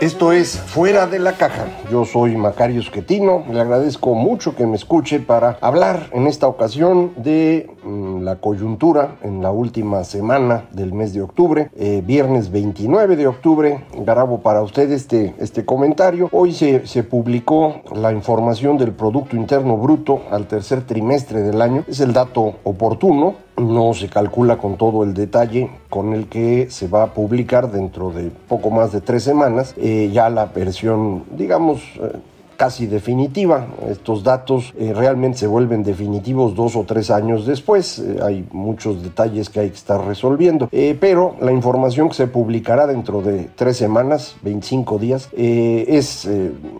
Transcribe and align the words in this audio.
esto 0.00 0.32
es 0.32 0.58
Fuera 0.58 1.06
de 1.06 1.18
la 1.18 1.34
Caja. 1.34 1.66
Yo 1.90 2.06
soy 2.06 2.34
Macario 2.34 2.80
Esquetino, 2.80 3.44
le 3.50 3.60
agradezco 3.60 4.14
mucho 4.14 4.56
que 4.56 4.66
me 4.66 4.76
escuche 4.76 5.20
para 5.20 5.58
hablar 5.60 6.08
en 6.12 6.26
esta 6.26 6.46
ocasión 6.46 7.12
de 7.16 7.68
mm, 7.84 8.22
la 8.22 8.36
coyuntura 8.36 9.16
en 9.22 9.42
la 9.42 9.50
última 9.50 10.02
semana 10.04 10.64
del 10.72 10.94
mes 10.94 11.12
de 11.12 11.20
octubre, 11.20 11.70
eh, 11.76 12.02
viernes 12.04 12.50
29 12.50 13.16
de 13.16 13.26
octubre. 13.26 13.84
Grabo 13.98 14.40
para 14.40 14.62
usted 14.62 14.90
este, 14.90 15.34
este 15.38 15.66
comentario. 15.66 16.30
Hoy 16.32 16.54
se, 16.54 16.86
se 16.86 17.02
publicó 17.02 17.82
la 17.94 18.10
información 18.12 18.78
del 18.78 18.92
Producto 18.92 19.36
Interno 19.36 19.76
Bruto 19.76 20.22
al 20.30 20.46
tercer 20.46 20.80
trimestre 20.82 21.42
del 21.42 21.60
año. 21.60 21.84
Es 21.86 22.00
el 22.00 22.14
dato 22.14 22.54
oportuno 22.64 23.49
no 23.60 23.94
se 23.94 24.08
calcula 24.08 24.58
con 24.58 24.76
todo 24.76 25.04
el 25.04 25.14
detalle 25.14 25.70
con 25.88 26.12
el 26.14 26.26
que 26.26 26.70
se 26.70 26.88
va 26.88 27.04
a 27.04 27.14
publicar 27.14 27.70
dentro 27.70 28.10
de 28.10 28.30
poco 28.48 28.70
más 28.70 28.92
de 28.92 29.00
tres 29.00 29.22
semanas. 29.22 29.74
Eh, 29.76 30.10
ya 30.12 30.30
la 30.30 30.46
versión 30.46 31.24
digamos 31.36 31.80
eh, 32.00 32.12
casi 32.60 32.86
definitiva. 32.86 33.68
Estos 33.88 34.22
datos 34.22 34.74
eh, 34.78 34.92
realmente 34.94 35.38
se 35.38 35.46
vuelven 35.46 35.82
definitivos 35.82 36.54
dos 36.54 36.76
o 36.76 36.84
tres 36.84 37.10
años 37.10 37.46
después. 37.46 37.98
Eh, 37.98 38.18
hay 38.22 38.46
muchos 38.52 39.02
detalles 39.02 39.48
que 39.48 39.60
hay 39.60 39.70
que 39.70 39.76
estar 39.76 40.04
resolviendo. 40.04 40.68
Eh, 40.70 40.94
pero 41.00 41.36
la 41.40 41.52
información 41.52 42.10
que 42.10 42.16
se 42.16 42.26
publicará 42.26 42.86
dentro 42.86 43.22
de 43.22 43.48
tres 43.56 43.78
semanas, 43.78 44.36
25 44.42 44.98
días, 44.98 45.30
es 45.32 46.28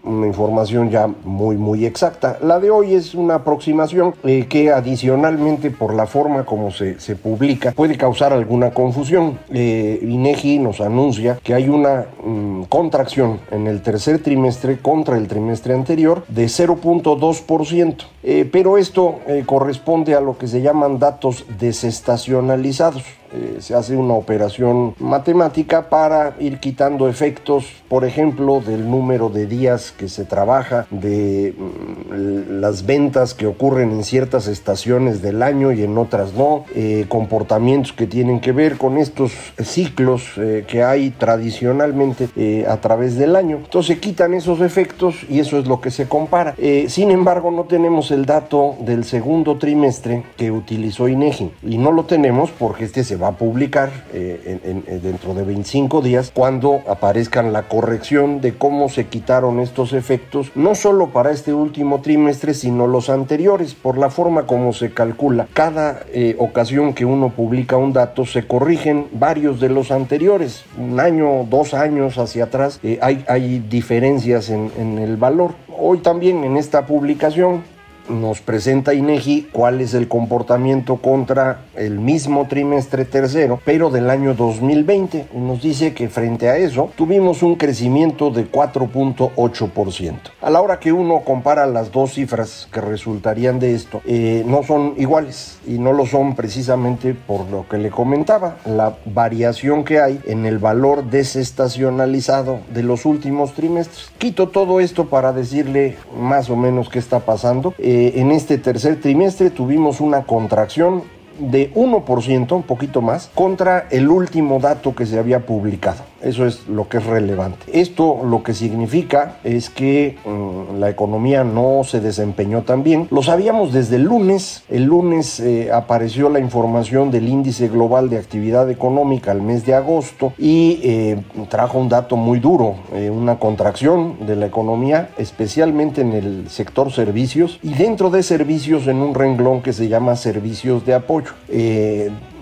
una 0.04 0.26
información 0.26 0.90
ya 0.90 1.06
muy, 1.06 1.56
muy 1.56 1.86
exacta. 1.86 2.38
La 2.42 2.60
de 2.60 2.70
hoy 2.70 2.92
es 2.92 3.14
una 3.14 3.36
aproximación 3.36 4.12
que 4.22 4.72
adicionalmente 4.72 5.70
por 5.70 5.94
la 5.94 6.06
forma 6.06 6.44
como 6.44 6.70
se, 6.70 7.00
se 7.00 7.16
publica 7.16 7.72
puede 7.72 7.96
causar 7.96 8.34
alguna 8.34 8.72
confusión. 8.72 9.38
INEGI 9.50 10.58
nos 10.58 10.82
anuncia 10.82 11.38
que 11.42 11.54
hay 11.54 11.70
una 11.70 12.04
mm, 12.22 12.64
contracción 12.64 13.40
en 13.50 13.66
el 13.66 13.80
tercer 13.80 14.22
trimestre 14.22 14.78
contra 14.78 15.16
el 15.16 15.26
trimestre 15.26 15.69
anterior 15.72 16.24
de 16.28 16.46
0.2%, 16.46 17.96
eh, 18.22 18.48
pero 18.50 18.78
esto 18.78 19.20
eh, 19.26 19.44
corresponde 19.46 20.14
a 20.14 20.20
lo 20.20 20.38
que 20.38 20.46
se 20.46 20.62
llaman 20.62 20.98
datos 20.98 21.44
desestacionalizados. 21.58 23.04
Eh, 23.32 23.58
se 23.60 23.74
hace 23.74 23.96
una 23.96 24.14
operación 24.14 24.94
matemática 24.98 25.88
para 25.88 26.34
ir 26.40 26.58
quitando 26.58 27.08
efectos, 27.08 27.66
por 27.88 28.04
ejemplo, 28.04 28.60
del 28.60 28.90
número 28.90 29.28
de 29.28 29.46
días 29.46 29.92
que 29.92 30.08
se 30.08 30.24
trabaja, 30.24 30.86
de 30.90 31.54
mm, 31.56 32.60
las 32.60 32.84
ventas 32.86 33.34
que 33.34 33.46
ocurren 33.46 33.92
en 33.92 34.02
ciertas 34.02 34.48
estaciones 34.48 35.22
del 35.22 35.42
año 35.42 35.70
y 35.70 35.82
en 35.82 35.96
otras 35.96 36.34
no, 36.34 36.64
eh, 36.74 37.06
comportamientos 37.08 37.92
que 37.92 38.06
tienen 38.06 38.40
que 38.40 38.52
ver 38.52 38.76
con 38.76 38.98
estos 38.98 39.32
ciclos 39.62 40.32
eh, 40.36 40.64
que 40.66 40.82
hay 40.82 41.10
tradicionalmente 41.10 42.28
a 42.68 42.76
través 42.78 43.16
del 43.16 43.36
año. 43.36 43.58
Entonces 43.58 43.94
se 43.96 44.00
quitan 44.00 44.34
esos 44.34 44.60
efectos 44.60 45.16
y 45.28 45.40
eso 45.40 45.58
es 45.58 45.66
lo 45.66 45.80
que 45.80 45.90
se 45.90 46.06
compara. 46.06 46.54
sin 46.88 47.10
embargo, 47.10 47.50
no 47.50 47.64
tenemos 47.64 48.10
el 48.10 48.26
dato 48.26 48.76
del 48.80 49.04
segundo 49.04 49.56
trimestre 49.56 50.24
que 50.36 50.50
utilizó 50.50 51.08
INEGI 51.08 51.50
y 51.62 51.78
no 51.78 51.92
lo 51.92 52.04
tenemos 52.04 52.50
porque 52.50 52.84
este 52.84 53.04
se 53.04 53.16
va 53.20 53.28
a 53.28 53.32
publicar 53.32 53.90
eh, 54.12 55.00
dentro 55.02 55.34
de 55.34 55.44
25 55.44 56.02
días 56.02 56.30
cuando 56.34 56.82
aparezcan 56.88 57.52
la 57.52 57.68
corrección 57.68 58.40
de 58.40 58.54
cómo 58.54 58.88
se 58.88 59.06
quitaron 59.06 59.60
estos 59.60 59.92
efectos, 59.92 60.52
no 60.54 60.74
solo 60.74 61.10
para 61.10 61.30
este 61.30 61.52
último 61.52 62.00
trimestre, 62.00 62.54
sino 62.54 62.86
los 62.86 63.10
anteriores, 63.10 63.74
por 63.74 63.98
la 63.98 64.10
forma 64.10 64.46
como 64.46 64.72
se 64.72 64.92
calcula. 64.92 65.48
Cada 65.52 66.02
eh, 66.12 66.36
ocasión 66.38 66.94
que 66.94 67.04
uno 67.04 67.30
publica 67.30 67.76
un 67.76 67.92
dato, 67.92 68.24
se 68.24 68.46
corrigen 68.46 69.06
varios 69.12 69.60
de 69.60 69.68
los 69.68 69.90
anteriores. 69.90 70.64
Un 70.78 71.00
año, 71.00 71.44
dos 71.48 71.74
años 71.74 72.18
hacia 72.18 72.44
atrás, 72.44 72.80
eh, 72.82 72.98
hay, 73.02 73.24
hay 73.28 73.58
diferencias 73.58 74.50
en, 74.50 74.70
en 74.78 74.98
el 74.98 75.16
valor. 75.16 75.54
Hoy 75.78 75.98
también 75.98 76.44
en 76.44 76.56
esta 76.56 76.86
publicación 76.86 77.62
nos 78.10 78.40
presenta 78.40 78.94
INEGI 78.94 79.48
cuál 79.52 79.80
es 79.80 79.94
el 79.94 80.08
comportamiento 80.08 80.96
contra 80.96 81.62
el 81.76 81.98
mismo 81.98 82.46
trimestre 82.48 83.04
tercero, 83.04 83.60
pero 83.64 83.90
del 83.90 84.10
año 84.10 84.34
2020. 84.34 85.28
nos 85.34 85.62
dice 85.62 85.94
que 85.94 86.08
frente 86.08 86.48
a 86.48 86.56
eso 86.56 86.90
tuvimos 86.96 87.42
un 87.42 87.56
crecimiento 87.56 88.30
de 88.30 88.50
4.8%. 88.50 90.14
A 90.42 90.50
la 90.50 90.60
hora 90.60 90.78
que 90.78 90.92
uno 90.92 91.20
compara 91.24 91.66
las 91.66 91.92
dos 91.92 92.14
cifras 92.14 92.68
que 92.72 92.80
resultarían 92.80 93.58
de 93.58 93.74
esto, 93.74 94.02
eh, 94.06 94.42
no 94.46 94.62
son 94.62 94.94
iguales 94.98 95.58
y 95.66 95.78
no 95.78 95.92
lo 95.92 96.06
son 96.06 96.34
precisamente 96.34 97.14
por 97.14 97.48
lo 97.48 97.68
que 97.68 97.78
le 97.78 97.90
comentaba, 97.90 98.56
la 98.64 98.96
variación 99.06 99.84
que 99.84 100.00
hay 100.00 100.20
en 100.26 100.46
el 100.46 100.58
valor 100.58 101.04
desestacionalizado 101.04 102.60
de 102.72 102.82
los 102.82 103.06
últimos 103.06 103.54
trimestres. 103.54 104.10
Quito 104.18 104.48
todo 104.48 104.80
esto 104.80 105.06
para 105.06 105.32
decirle 105.32 105.96
más 106.16 106.50
o 106.50 106.56
menos 106.56 106.88
qué 106.88 106.98
está 106.98 107.20
pasando. 107.20 107.74
Eh, 107.78 107.99
en 108.08 108.30
este 108.30 108.58
tercer 108.58 109.00
trimestre 109.00 109.50
tuvimos 109.50 110.00
una 110.00 110.22
contracción 110.22 111.02
de 111.40 111.72
1%, 111.74 112.52
un 112.52 112.62
poquito 112.62 113.02
más, 113.02 113.30
contra 113.34 113.86
el 113.90 114.08
último 114.08 114.58
dato 114.60 114.94
que 114.94 115.06
se 115.06 115.18
había 115.18 115.40
publicado. 115.46 116.10
Eso 116.22 116.46
es 116.46 116.68
lo 116.68 116.88
que 116.88 116.98
es 116.98 117.06
relevante. 117.06 117.66
Esto 117.72 118.20
lo 118.24 118.42
que 118.42 118.52
significa 118.52 119.36
es 119.42 119.70
que 119.70 120.18
mm, 120.24 120.78
la 120.78 120.90
economía 120.90 121.44
no 121.44 121.82
se 121.84 122.00
desempeñó 122.00 122.62
tan 122.62 122.82
bien. 122.82 123.08
Lo 123.10 123.22
sabíamos 123.22 123.72
desde 123.72 123.96
el 123.96 124.02
lunes. 124.02 124.62
El 124.68 124.84
lunes 124.84 125.40
eh, 125.40 125.70
apareció 125.72 126.28
la 126.28 126.38
información 126.38 127.10
del 127.10 127.28
índice 127.28 127.68
global 127.68 128.10
de 128.10 128.18
actividad 128.18 128.68
económica 128.70 129.30
al 129.30 129.40
mes 129.40 129.64
de 129.64 129.74
agosto 129.74 130.34
y 130.36 130.80
eh, 130.82 131.22
trajo 131.48 131.78
un 131.78 131.88
dato 131.88 132.16
muy 132.16 132.38
duro, 132.38 132.76
eh, 132.92 133.08
una 133.08 133.38
contracción 133.38 134.26
de 134.26 134.36
la 134.36 134.46
economía, 134.46 135.10
especialmente 135.16 136.02
en 136.02 136.12
el 136.12 136.50
sector 136.50 136.92
servicios 136.92 137.58
y 137.62 137.74
dentro 137.74 138.10
de 138.10 138.22
servicios 138.22 138.86
en 138.86 138.98
un 138.98 139.14
renglón 139.14 139.62
que 139.62 139.72
se 139.72 139.88
llama 139.88 140.16
servicios 140.16 140.84
de 140.84 140.94
apoyo. 140.94 141.29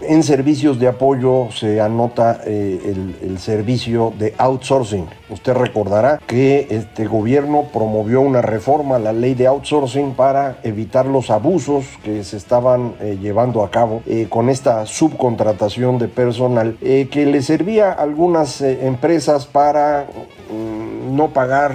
En 0.00 0.22
servicios 0.22 0.78
de 0.78 0.86
apoyo 0.86 1.48
se 1.50 1.80
anota 1.80 2.40
eh, 2.46 2.94
el, 3.20 3.38
servicio 3.38 4.12
de 4.16 4.32
outsourcing. 4.38 5.06
Usted 5.28 5.54
recordará 5.54 6.20
que 6.26 6.68
este 6.70 7.06
gobierno 7.06 7.64
promovió 7.72 8.20
una 8.20 8.40
reforma 8.40 8.96
a 8.96 8.98
la 9.00 9.12
ley 9.12 9.34
de 9.34 9.48
outsourcing 9.48 10.14
para 10.14 10.58
evitar 10.62 11.06
los 11.06 11.30
abusos 11.30 11.84
que 12.04 12.22
se 12.22 12.36
estaban 12.36 12.94
eh, 13.00 13.18
llevando 13.20 13.64
a 13.64 13.70
cabo 13.70 14.02
eh, 14.06 14.26
con 14.28 14.50
esta 14.50 14.86
subcontratación 14.86 15.98
de 15.98 16.08
personal 16.08 16.76
que 16.78 17.26
le 17.26 17.42
servía 17.42 17.90
a 17.90 18.02
algunas 18.02 18.60
empresas 18.60 19.46
para 19.46 20.06
mm, 20.50 20.67
no 21.08 21.28
pagar 21.28 21.74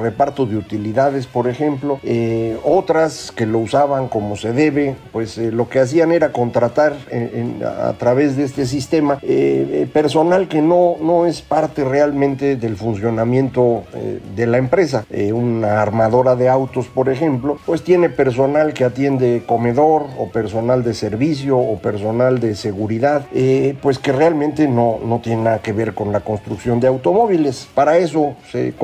reparto 0.00 0.46
de 0.46 0.56
utilidades, 0.56 1.26
por 1.26 1.48
ejemplo. 1.48 2.00
otras 2.64 3.32
que 3.32 3.46
lo 3.46 3.58
usaban 3.58 4.08
como 4.08 4.36
se 4.36 4.52
debe, 4.52 4.96
pues 5.12 5.38
lo 5.38 5.68
que 5.68 5.80
hacían 5.80 6.12
era 6.12 6.32
contratar 6.32 6.94
a 7.64 7.92
través 7.94 8.36
de 8.36 8.44
este 8.44 8.66
sistema 8.66 9.18
eh, 9.22 9.82
eh, 9.82 9.88
personal 9.92 10.48
que 10.48 10.62
no, 10.62 10.96
no 11.00 11.26
es 11.26 11.42
parte 11.42 11.84
realmente 11.84 12.56
del 12.56 12.76
funcionamiento 12.76 13.84
eh, 13.94 14.20
de 14.34 14.46
la 14.46 14.58
empresa. 14.58 15.04
una 15.32 15.82
armadora 15.82 16.36
de 16.36 16.48
autos, 16.48 16.86
por 16.86 17.08
ejemplo, 17.08 17.58
pues 17.66 17.82
tiene 17.82 18.08
personal 18.08 18.72
que 18.72 18.84
atiende 18.84 19.42
comedor 19.46 20.06
o 20.18 20.28
personal 20.28 20.82
de 20.82 20.94
servicio 20.94 21.58
o 21.58 21.78
personal 21.78 22.40
de 22.40 22.54
seguridad, 22.54 23.26
pues 23.82 23.98
que 23.98 24.12
realmente 24.12 24.68
no, 24.68 24.98
no 25.04 25.20
tiene 25.20 25.42
nada 25.42 25.58
que 25.60 25.72
ver 25.72 25.94
con 25.94 26.12
la 26.12 26.20
construcción 26.20 26.80
de 26.80 26.88
automóviles. 26.88 27.68
Para 27.74 27.98
eso 27.98 28.34
se, 28.50 28.74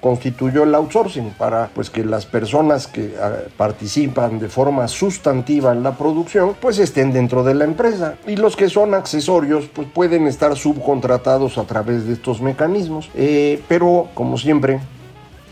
constituyó 0.00 0.64
el 0.64 0.74
outsourcing 0.74 1.30
para 1.30 1.68
pues 1.74 1.90
que 1.90 2.04
las 2.04 2.26
personas 2.26 2.86
que 2.86 3.14
ah, 3.20 3.32
participan 3.56 4.38
de 4.38 4.48
forma 4.48 4.88
sustantiva 4.88 5.72
en 5.72 5.82
la 5.82 5.96
producción 5.96 6.54
pues 6.60 6.78
estén 6.78 7.12
dentro 7.12 7.44
de 7.44 7.54
la 7.54 7.64
empresa 7.64 8.16
y 8.26 8.36
los 8.36 8.56
que 8.56 8.68
son 8.68 8.94
accesorios 8.94 9.68
pues 9.72 9.88
pueden 9.92 10.26
estar 10.26 10.56
subcontratados 10.56 11.58
a 11.58 11.64
través 11.64 12.06
de 12.06 12.14
estos 12.14 12.40
mecanismos. 12.40 13.10
Eh, 13.14 13.62
pero 13.68 14.08
como 14.14 14.38
siempre 14.38 14.80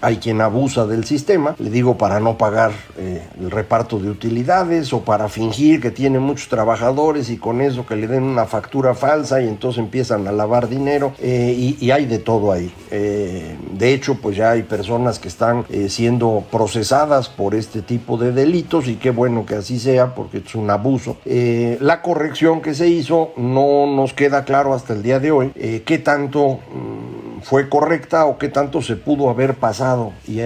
hay 0.00 0.16
quien 0.16 0.40
abusa 0.40 0.86
del 0.86 1.04
sistema, 1.04 1.56
le 1.58 1.70
digo 1.70 1.96
para 1.98 2.20
no 2.20 2.38
pagar 2.38 2.72
eh, 2.96 3.22
el 3.40 3.50
reparto 3.50 3.98
de 3.98 4.10
utilidades 4.10 4.92
o 4.92 5.00
para 5.00 5.28
fingir 5.28 5.80
que 5.80 5.90
tiene 5.90 6.18
muchos 6.18 6.48
trabajadores 6.48 7.30
y 7.30 7.36
con 7.36 7.60
eso 7.60 7.86
que 7.86 7.96
le 7.96 8.06
den 8.06 8.22
una 8.22 8.46
factura 8.46 8.94
falsa 8.94 9.40
y 9.42 9.48
entonces 9.48 9.80
empiezan 9.80 10.26
a 10.28 10.32
lavar 10.32 10.68
dinero 10.68 11.12
eh, 11.20 11.54
y, 11.80 11.88
hay 11.88 12.04
de 12.04 12.18
todo 12.18 12.52
ahí. 12.52 12.70
Eh, 12.90 13.56
de 13.72 13.94
hecho, 13.94 14.16
pues 14.16 14.36
ya 14.36 14.50
hay 14.50 14.62
personas 14.62 15.18
que 15.18 15.28
están 15.28 15.64
siendo 15.88 16.44
procesadas 16.50 17.30
por 17.30 17.54
este 17.54 17.80
tipo 17.80 18.18
de 18.18 18.32
delitos 18.32 18.88
y 18.88 18.96
qué 18.96 19.10
bueno 19.10 19.46
que 19.46 19.54
así 19.54 19.78
sea 19.78 20.14
porque 20.14 20.38
es 20.38 20.54
un 20.54 20.68
abuso. 20.70 21.16
la 21.24 22.02
corrección 22.02 22.60
que 22.60 22.74
se 22.74 22.88
hizo 22.88 23.30
no 23.36 23.86
nos 23.86 24.12
queda 24.12 24.44
claro 24.44 24.74
hasta 24.74 24.92
el 24.92 25.02
día 25.02 25.18
de 25.18 25.30
hoy 25.30 25.50
qué 25.84 25.98
tanto 25.98 26.58
mm, 26.72 27.17
fue 27.48 27.70
correcta 27.70 28.26
o 28.26 28.36
qué 28.36 28.48
tanto 28.48 28.82
se 28.82 28.96
pudo 28.96 29.30
haber 29.30 29.54
pasado 29.54 30.12
y, 30.26 30.38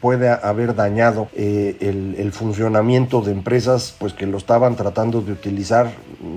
puede 0.00 0.30
haber 0.30 0.74
dañado 0.74 1.28
eh, 1.34 1.76
el, 1.80 2.32
funcionamiento 2.32 3.20
de 3.20 3.32
empresas 3.32 3.94
pues 3.98 4.14
que 4.14 4.26
lo 4.26 4.38
estaban 4.38 4.74
tratando 4.74 5.20
de 5.20 5.32
utilizar 5.32 5.90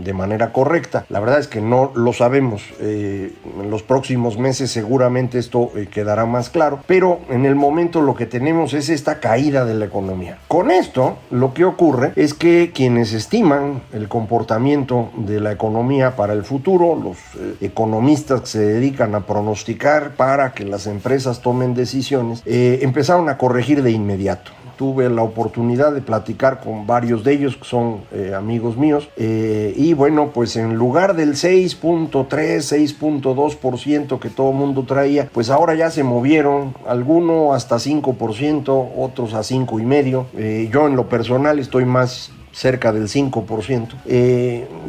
de 0.04 0.13
manera 0.13 0.51
correcta. 0.51 1.06
La 1.10 1.19
verdad 1.19 1.39
es 1.39 1.48
que 1.48 1.62
no 1.62 1.92
lo 1.95 2.13
sabemos. 2.13 2.63
Eh, 2.80 3.33
en 3.62 3.71
los 3.71 3.81
próximos 3.81 4.38
meses 4.38 4.71
seguramente 4.71 5.39
esto 5.39 5.71
eh, 5.75 5.88
quedará 5.88 6.25
más 6.25 6.50
claro, 6.50 6.80
pero 6.86 7.19
en 7.30 7.45
el 7.45 7.56
momento 7.56 8.01
lo 8.01 8.13
que 8.13 8.25
tenemos 8.25 8.74
es 8.74 8.89
esta 8.89 9.19
caída 9.19 9.63
de 9.63 9.74
la 9.74 9.86
economía. 9.86 10.38
Con 10.50 10.69
esto 10.69 11.18
lo 11.31 11.54
que 11.54 11.63
ocurre 11.63 12.12
es 12.18 12.33
que 12.33 12.72
quienes 12.74 13.13
estiman 13.13 13.83
el 13.94 14.10
comportamiento 14.10 15.12
de 15.15 15.39
la 15.39 15.54
economía 15.54 16.18
para 16.18 16.33
el 16.33 16.44
futuro, 16.44 16.95
los 17.01 17.18
economistas 17.62 18.42
que 18.42 18.48
se 18.48 18.60
dedican 18.60 19.15
a 19.15 19.25
pronosticar 19.25 20.08
para 20.15 20.53
que 20.53 20.65
las 20.65 20.88
empresas 20.88 21.41
tomen 21.41 21.73
decisiones, 21.73 22.41
eh, 22.45 22.79
empezaron 22.81 23.29
a 23.29 23.38
corregir 23.38 23.83
de 23.83 23.91
inmediato. 23.91 24.51
Tuve 24.77 25.09
la 25.09 25.23
oportunidad 25.23 25.91
de 25.91 26.01
platicar 26.01 26.61
con 26.61 26.88
varios 26.88 27.25
de 27.25 27.33
ellos 27.33 27.57
que 27.57 27.65
son 27.65 28.01
eh, 28.13 28.33
amigos 28.33 28.77
míos 28.77 29.09
eh, 29.17 29.73
y 29.75 29.94
bueno, 29.94 30.31
pues 30.33 30.56
en 30.56 30.75
lugar 30.75 31.17
del 31.17 31.33
6.3, 31.33 32.29
6.2% 32.29 34.19
que 34.19 34.29
todo 34.29 34.53
mundo 34.53 34.85
traía, 34.88 35.29
pues 35.33 35.50
ahora 35.50 35.75
ya 35.75 35.91
se 35.91 36.03
movieron, 36.03 36.75
algunos 36.88 37.53
hasta 37.55 37.75
5%, 37.75 38.89
otros 38.97 39.33
a 39.33 39.39
5,5%. 39.39 40.69
yo 40.69 40.88
en 40.88 40.95
lo 40.95 41.09
personal 41.09 41.59
estoy 41.59 41.83
más 41.83 42.31
cerca 42.53 42.94
del 42.94 43.09
5%. 43.09 43.88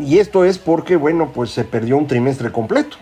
y 0.00 0.18
esto 0.18 0.44
es 0.44 0.58
porque, 0.58 0.94
bueno, 0.94 1.32
pues 1.34 1.50
se 1.50 1.64
perdió 1.64 1.96
un 1.96 2.06
trimestre 2.06 2.52
completo 2.52 2.96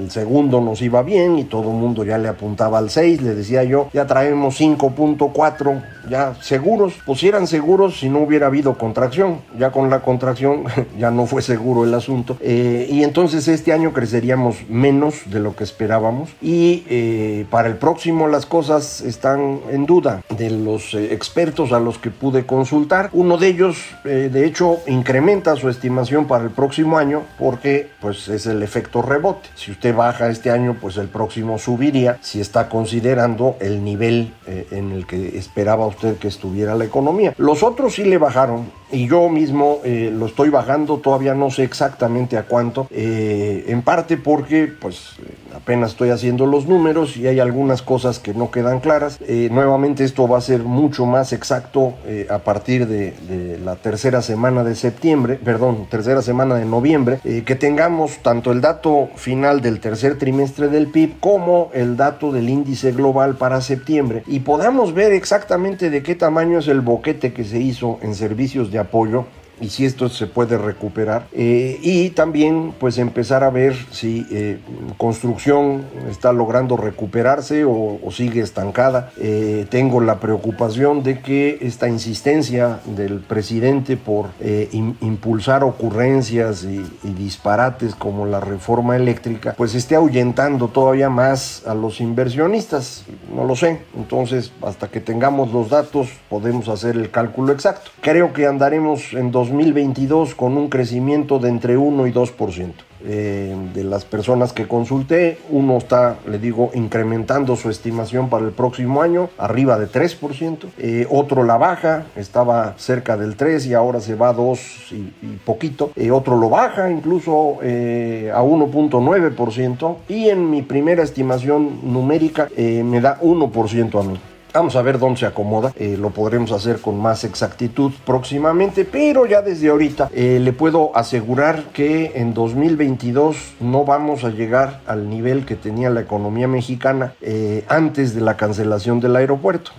el 0.00 0.10
segundo 0.10 0.60
nos 0.60 0.82
iba 0.82 1.02
bien 1.02 1.38
y 1.38 1.44
todo 1.44 1.70
el 1.70 1.76
mundo 1.76 2.04
ya 2.04 2.18
le 2.18 2.28
apuntaba 2.28 2.78
al 2.78 2.90
6, 2.90 3.22
le 3.22 3.34
decía 3.34 3.64
yo, 3.64 3.88
ya 3.92 4.06
traemos 4.06 4.60
5.4, 4.60 5.82
ya 6.10 6.34
seguros, 6.42 6.94
pues 7.06 7.22
eran 7.22 7.46
seguros 7.46 8.00
si 8.00 8.08
no 8.08 8.18
hubiera 8.18 8.48
habido 8.48 8.76
contracción, 8.76 9.40
ya 9.58 9.70
con 9.70 9.88
la 9.88 10.00
contracción 10.00 10.64
ya 10.98 11.10
no 11.10 11.26
fue 11.26 11.40
seguro 11.40 11.84
el 11.84 11.94
asunto. 11.94 12.36
Eh, 12.40 12.88
y 12.90 13.04
entonces 13.04 13.48
este 13.48 13.72
año 13.72 13.92
creceríamos 13.92 14.68
menos 14.68 15.22
de 15.26 15.40
lo 15.40 15.56
que 15.56 15.64
esperábamos 15.64 16.30
y 16.42 16.84
eh, 16.88 17.46
para 17.50 17.68
el 17.68 17.76
próximo 17.76 18.26
las 18.28 18.44
cosas 18.44 19.00
están 19.00 19.60
en 19.70 19.86
duda 19.86 20.22
de 20.36 20.50
los 20.50 20.94
eh, 20.94 21.14
expertos 21.14 21.72
a 21.72 21.80
los 21.80 21.98
que 21.98 22.10
pude 22.10 22.44
consultar. 22.44 23.08
Uno 23.12 23.38
de 23.38 23.46
ellos, 23.48 23.78
de 24.04 24.44
hecho, 24.44 24.80
incrementa 24.86 25.54
su 25.56 25.68
estimación 25.68 26.26
para 26.26 26.44
el 26.44 26.50
próximo 26.50 26.98
año 26.98 27.22
porque 27.38 27.90
pues 28.00 28.28
es 28.28 28.46
el 28.46 28.62
efecto 28.62 29.02
rebote. 29.02 29.48
Si 29.54 29.70
usted 29.70 29.94
baja 29.94 30.28
este 30.28 30.50
año, 30.50 30.76
pues 30.80 30.96
el 30.96 31.08
próximo 31.08 31.58
subiría 31.58 32.18
si 32.20 32.40
está 32.40 32.68
considerando 32.68 33.56
el 33.60 33.84
nivel 33.84 34.32
eh, 34.46 34.66
en 34.72 34.90
el 34.92 35.06
que 35.06 35.38
esperaba 35.38 35.86
usted 35.86 35.99
que 36.20 36.28
estuviera 36.28 36.74
la 36.74 36.84
economía. 36.84 37.34
Los 37.38 37.62
otros 37.62 37.94
sí 37.94 38.04
le 38.04 38.18
bajaron 38.18 38.70
y 38.92 39.06
yo 39.06 39.28
mismo 39.28 39.78
eh, 39.84 40.12
lo 40.12 40.26
estoy 40.26 40.50
bajando, 40.50 40.98
todavía 40.98 41.34
no 41.34 41.50
sé 41.50 41.62
exactamente 41.62 42.36
a 42.36 42.44
cuánto, 42.44 42.88
eh, 42.90 43.64
en 43.68 43.82
parte 43.82 44.16
porque 44.16 44.66
pues 44.66 45.12
apenas 45.54 45.92
estoy 45.92 46.10
haciendo 46.10 46.46
los 46.46 46.66
números 46.66 47.16
y 47.16 47.26
hay 47.26 47.38
algunas 47.38 47.82
cosas 47.82 48.18
que 48.18 48.34
no 48.34 48.50
quedan 48.50 48.80
claras. 48.80 49.20
nuevamente 49.50 50.04
esto 50.04 50.26
va 50.26 50.38
a 50.38 50.40
ser 50.40 50.62
mucho 50.62 51.06
más 51.06 51.32
exacto 51.32 51.94
a 52.28 52.38
partir 52.38 52.86
de, 52.86 53.12
de, 53.28 53.58
la 53.58 53.76
tercera 53.76 54.22
semana 54.22 54.64
de 54.64 54.74
septiembre, 54.74 55.38
perdón, 55.42 55.86
tercera 55.90 56.22
semana 56.22 56.54
de 56.54 56.64
noviembre, 56.64 57.20
que 57.22 57.54
tengamos 57.54 58.18
tanto 58.22 58.52
el 58.52 58.60
dato 58.60 59.08
final 59.16 59.60
del 59.60 59.80
tercer 59.80 60.18
trimestre 60.18 60.68
del 60.68 60.88
PIB 60.88 61.20
como 61.20 61.70
el 61.74 61.96
dato 61.96 62.32
del 62.32 62.48
índice 62.48 62.92
global 62.92 63.36
para 63.36 63.60
septiembre 63.60 64.22
y 64.26 64.40
podamos 64.40 64.94
ver 64.94 65.12
exactamente 65.12 65.79
de 65.88 66.02
qué 66.02 66.14
tamaño 66.14 66.58
es 66.58 66.68
el 66.68 66.82
boquete 66.82 67.32
que 67.32 67.44
se 67.44 67.58
hizo 67.58 67.98
en 68.02 68.14
servicios 68.14 68.70
de 68.70 68.80
apoyo 68.80 69.24
y 69.60 69.68
si 69.68 69.84
esto 69.84 70.08
se 70.08 70.26
puede 70.26 70.58
recuperar. 70.58 71.26
Eh, 71.32 71.78
y 71.82 72.10
también 72.10 72.74
pues 72.78 72.98
empezar 72.98 73.44
a 73.44 73.50
ver 73.50 73.76
si 73.90 74.26
eh, 74.30 74.58
construcción 74.96 75.84
está 76.10 76.32
logrando 76.32 76.76
recuperarse 76.76 77.64
o, 77.64 77.98
sigue 78.10 78.40
estancada. 78.40 79.12
Eh, 79.18 79.66
tengo 79.70 80.00
la 80.00 80.18
preocupación 80.18 81.04
de 81.04 81.20
que 81.20 81.58
esta 81.60 81.88
insistencia 81.88 82.80
del 82.84 83.20
presidente 83.20 83.96
por 83.96 84.30
impulsar 84.72 85.62
ocurrencias 85.62 86.64
y, 86.64 86.84
y, 87.04 87.12
disparates 87.12 87.94
como 87.94 88.26
la 88.26 88.40
reforma 88.40 88.96
eléctrica 88.96 89.54
pues 89.56 89.74
esté 89.74 89.94
ahuyentando 89.94 90.68
todavía 90.68 91.08
más 91.08 91.62
a 91.66 91.74
los 91.74 92.00
inversionistas. 92.00 93.04
No 93.34 93.44
lo 93.44 93.54
sé. 93.54 93.82
Entonces 93.96 94.52
hasta 94.62 94.88
que 94.88 95.00
tengamos 95.00 95.52
los 95.52 95.70
datos 95.70 96.08
podemos 96.28 96.68
hacer 96.68 96.96
el 96.96 97.10
cálculo 97.10 97.52
exacto. 97.52 97.90
Creo 98.00 98.32
que 98.32 98.46
andaremos 98.46 99.12
en 99.12 99.30
dos 99.30 99.49
2022 99.50 100.34
con 100.34 100.56
un 100.56 100.68
crecimiento 100.68 101.38
de 101.38 101.48
entre 101.48 101.76
1 101.76 102.06
y 102.06 102.12
2%. 102.12 102.72
Eh, 103.02 103.56
de 103.72 103.82
las 103.82 104.04
personas 104.04 104.52
que 104.52 104.68
consulté, 104.68 105.38
uno 105.48 105.78
está, 105.78 106.18
le 106.28 106.38
digo, 106.38 106.70
incrementando 106.74 107.56
su 107.56 107.70
estimación 107.70 108.28
para 108.28 108.44
el 108.44 108.52
próximo 108.52 109.00
año, 109.00 109.30
arriba 109.38 109.78
de 109.78 109.88
3%. 109.88 110.68
Eh, 110.78 111.06
otro 111.10 111.42
la 111.44 111.56
baja, 111.56 112.04
estaba 112.14 112.74
cerca 112.76 113.16
del 113.16 113.36
3 113.36 113.66
y 113.66 113.74
ahora 113.74 114.00
se 114.00 114.14
va 114.14 114.28
a 114.28 114.32
2 114.34 114.92
y, 114.92 115.36
poquito. 115.44 115.92
Eh, 115.96 116.10
otro 116.10 116.36
lo 116.36 116.50
baja 116.50 116.90
incluso 116.90 117.58
a 117.60 118.42
1.9%. 118.42 119.96
Y 120.08 120.28
en 120.28 120.50
mi 120.50 120.62
primera 120.62 121.02
estimación 121.02 121.80
numérica 121.92 122.48
me 122.56 123.00
da 123.00 123.18
1% 123.20 123.98
a 123.98 124.02
mí. 124.02 124.18
Vamos 124.52 124.74
a 124.74 124.82
ver 124.82 124.98
dónde 124.98 125.20
se 125.20 125.26
acomoda. 125.26 125.72
Eh, 125.76 125.96
lo 125.96 126.10
podremos 126.10 126.50
hacer 126.50 126.80
con 126.80 126.98
más 126.98 127.22
exactitud 127.22 127.92
próximamente, 128.04 128.84
pero 128.84 129.24
ya 129.24 129.42
desde 129.42 129.68
ahorita 129.68 130.10
eh, 130.12 130.40
le 130.40 130.52
puedo 130.52 130.90
asegurar 130.96 131.64
que 131.72 132.12
en 132.16 132.34
2022 132.34 133.54
no 133.60 133.84
vamos 133.84 134.24
a 134.24 134.30
llegar 134.30 134.80
al 134.86 135.08
nivel 135.08 135.46
que 135.46 135.54
tenía 135.54 135.88
la 135.88 136.00
economía 136.00 136.48
mexicana 136.48 137.14
eh, 137.20 137.64
antes 137.68 138.12
de 138.14 138.22
la 138.22 138.36
cancelación 138.36 138.98
del 138.98 139.14
aeropuerto. 139.14 139.70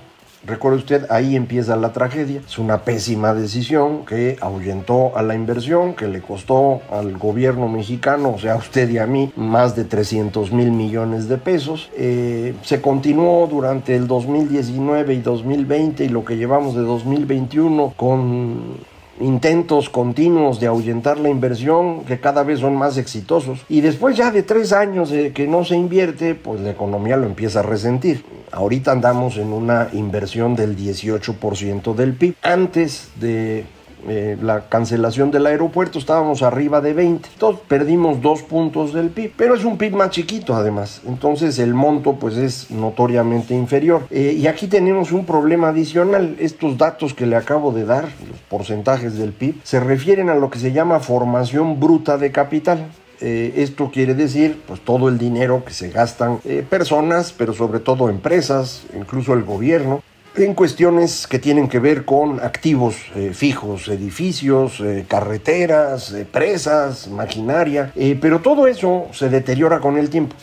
Recuerde 0.46 0.78
usted, 0.78 1.06
ahí 1.12 1.36
empieza 1.36 1.76
la 1.76 1.94
tragedia. 1.94 2.42
Es 2.46 2.58
una 2.58 2.84
pésima 2.84 3.34
decisión 3.34 4.06
que 4.06 4.38
ahuyentó 4.42 5.16
a 5.16 5.22
la 5.22 5.36
inversión, 5.36 5.94
que 5.94 6.08
le 6.08 6.22
costó 6.22 6.82
al 6.92 7.18
gobierno 7.18 7.68
mexicano, 7.68 8.34
o 8.36 8.40
sea, 8.40 8.54
a 8.54 8.58
usted 8.58 8.90
y 8.90 8.98
a 8.98 9.06
mí, 9.06 9.32
más 9.36 9.76
de 9.76 9.84
300 9.84 10.52
mil 10.52 10.72
millones 10.72 11.30
de 11.30 11.38
pesos. 11.38 11.90
Eh, 11.96 12.56
se 12.64 12.82
continuó 12.82 13.48
durante 13.48 13.96
el 13.96 14.08
2019 14.08 15.14
y 15.14 15.22
2020 15.22 16.06
y 16.06 16.10
lo 16.10 16.26
que 16.26 16.38
llevamos 16.38 16.76
de 16.76 16.82
2021 16.82 17.94
con 17.96 18.91
intentos 19.22 19.90
continuos 19.90 20.60
de 20.60 20.68
ahuyentar 20.68 21.20
la 21.20 21.30
inversión 21.30 22.04
que 22.06 22.20
cada 22.20 22.44
vez 22.44 22.60
son 22.60 22.76
más 22.76 22.98
exitosos. 22.98 23.60
Y 23.70 23.82
después 23.82 24.16
ya 24.18 24.32
de 24.32 24.44
tres 24.44 24.74
años 24.74 25.10
de 25.10 25.32
que 25.32 25.48
no 25.48 25.64
se 25.64 25.76
invierte 25.76 26.36
pues 26.36 26.62
la 26.62 26.72
economía 26.72 27.18
lo 27.18 27.26
empieza 27.26 27.60
a 27.60 27.64
resentir. 27.64 28.24
Ahorita 28.52 28.92
andamos 28.92 29.38
en 29.38 29.54
una 29.54 29.90
inversión 29.94 30.56
del 30.56 30.78
18% 30.78 31.96
del 31.96 32.14
PIB 32.14 32.36
antes 32.42 33.10
de 33.20 33.66
eh, 34.08 34.38
la 34.42 34.68
cancelación 34.68 35.32
del 35.32 35.46
aeropuerto 35.46 36.00
estábamos 36.00 36.42
arriba 36.42 36.82
de 36.82 36.94
20. 36.94 37.30
Entonces 37.34 37.62
perdimos 37.68 38.22
dos 38.22 38.42
puntos 38.42 38.94
del 38.94 39.10
PIB, 39.10 39.34
pero 39.38 39.56
es 39.56 39.64
un 39.64 39.78
PIB 39.78 39.94
más 39.94 40.10
chiquito 40.10 40.56
además. 40.56 41.02
Entonces 41.08 41.60
el 41.60 41.74
monto 41.74 42.14
pues 42.14 42.38
es 42.38 42.72
notoriamente 42.72 43.54
inferior. 43.54 44.08
Eh, 44.10 44.36
y 44.38 44.48
aquí 44.48 44.68
tenemos 44.68 45.12
un 45.12 45.26
problema 45.26 45.70
adicional. 45.70 46.36
Estos 46.40 46.78
datos 46.78 47.14
que 47.14 47.26
le 47.26 47.36
acabo 47.36 47.72
de 47.72 47.86
dar, 47.86 48.06
los 48.30 48.40
porcentajes 48.50 49.18
del 49.18 49.34
PIB, 49.34 49.56
se 49.64 49.80
refieren 49.80 50.30
a 50.30 50.36
lo 50.36 50.50
que 50.50 50.60
se 50.60 50.72
llama 50.72 51.00
formación 51.00 51.80
bruta 51.80 52.18
de 52.18 52.32
capital. 52.32 52.88
Eh, 53.20 53.54
esto 53.58 53.92
quiere 53.92 54.16
decir 54.16 54.60
pues 54.68 54.82
todo 54.82 55.08
el 55.08 55.20
dinero 55.20 55.64
que 55.64 55.74
se 55.74 55.90
gastan 55.90 56.40
personas, 56.70 57.34
pero 57.38 57.54
sobre 57.54 57.80
todo 57.80 58.10
empresas, 58.10 58.84
incluso 58.96 59.34
el 59.34 59.44
gobierno, 59.44 60.02
en 60.36 60.54
cuestiones 60.54 61.28
que 61.28 61.40
tienen 61.40 61.68
que 61.68 61.80
ver 61.80 62.06
con 62.06 62.40
activos 62.40 62.96
eh, 63.16 63.32
fijos, 63.34 63.88
edificios, 63.88 64.82
carreteras, 65.08 66.16
presas, 66.32 67.08
maquinaria, 67.08 67.92
pero 68.22 68.40
todo 68.40 68.68
eso 68.68 69.08
se 69.12 69.30
deteriora 69.30 69.80
con 69.80 69.98
el 69.98 70.10
tiempo. 70.10 70.36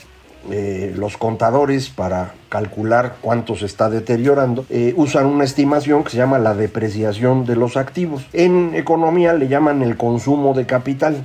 los 0.95 1.17
contadores 1.17 1.91
para 1.91 2.33
calcular 2.49 3.17
cuánto 3.21 3.55
se 3.55 3.67
está 3.67 3.91
deteriorando 3.91 4.65
usan 4.97 5.27
una 5.27 5.45
estimación 5.45 6.05
que 6.05 6.11
se 6.11 6.17
llama 6.17 6.39
la 6.39 6.55
depreciación 6.55 7.45
de 7.45 7.57
los 7.57 7.77
activos. 7.77 8.27
En 8.33 8.75
economía 8.75 9.33
le 9.35 9.49
llaman 9.49 9.83
el 9.83 9.97
consumo 9.97 10.55
de 10.55 10.65
capital. 10.67 11.25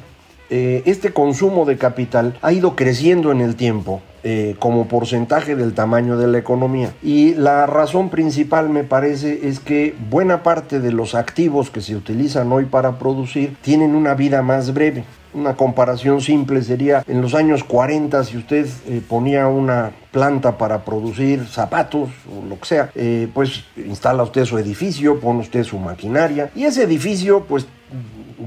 Eh, 0.56 0.84
este 0.86 1.14
consumo 1.14 1.66
de 1.66 1.80
capital 1.80 2.38
ha 2.44 2.54
ido 2.54 2.76
creciendo 2.76 3.32
en 3.32 3.42
el 3.42 3.56
tiempo 3.56 4.04
eh, 4.24 4.56
como 4.60 4.88
porcentaje 4.88 5.56
del 5.56 5.74
tamaño 5.74 6.16
de 6.16 6.28
la 6.28 6.38
economía. 6.38 6.94
Y 7.02 7.34
la 7.34 7.66
razón 7.66 8.12
principal 8.12 8.70
me 8.70 8.84
parece 8.84 9.48
es 9.48 9.60
que 9.60 9.96
buena 10.12 10.44
parte 10.44 10.80
de 10.80 10.92
los 10.92 11.16
activos 11.16 11.72
que 11.72 11.82
se 11.82 11.96
utilizan 11.96 12.52
hoy 12.52 12.66
para 12.66 13.00
producir 13.00 13.58
tienen 13.64 13.96
una 13.96 14.14
vida 14.14 14.44
más 14.44 14.76
breve. 14.76 15.06
Una 15.34 15.56
comparación 15.56 16.22
simple 16.22 16.62
sería 16.62 17.04
en 17.08 17.20
los 17.20 17.34
años 17.34 17.64
40 17.64 18.24
si 18.24 18.38
usted 18.38 18.68
eh, 18.88 19.02
ponía 19.10 19.48
una 19.48 19.90
planta 20.12 20.60
para 20.60 20.86
producir 20.86 21.48
zapatos 21.48 22.10
o 22.32 22.48
lo 22.48 22.60
que 22.60 22.66
sea, 22.68 22.92
pues 23.34 23.64
instala 23.76 24.22
usted 24.22 24.46
su 24.46 24.60
edificio, 24.60 25.20
pone 25.20 25.40
usted 25.40 25.64
su 25.64 25.80
maquinaria 25.80 26.52
y 26.56 26.66
ese 26.66 26.84
edificio 26.84 27.46
pues 27.46 27.66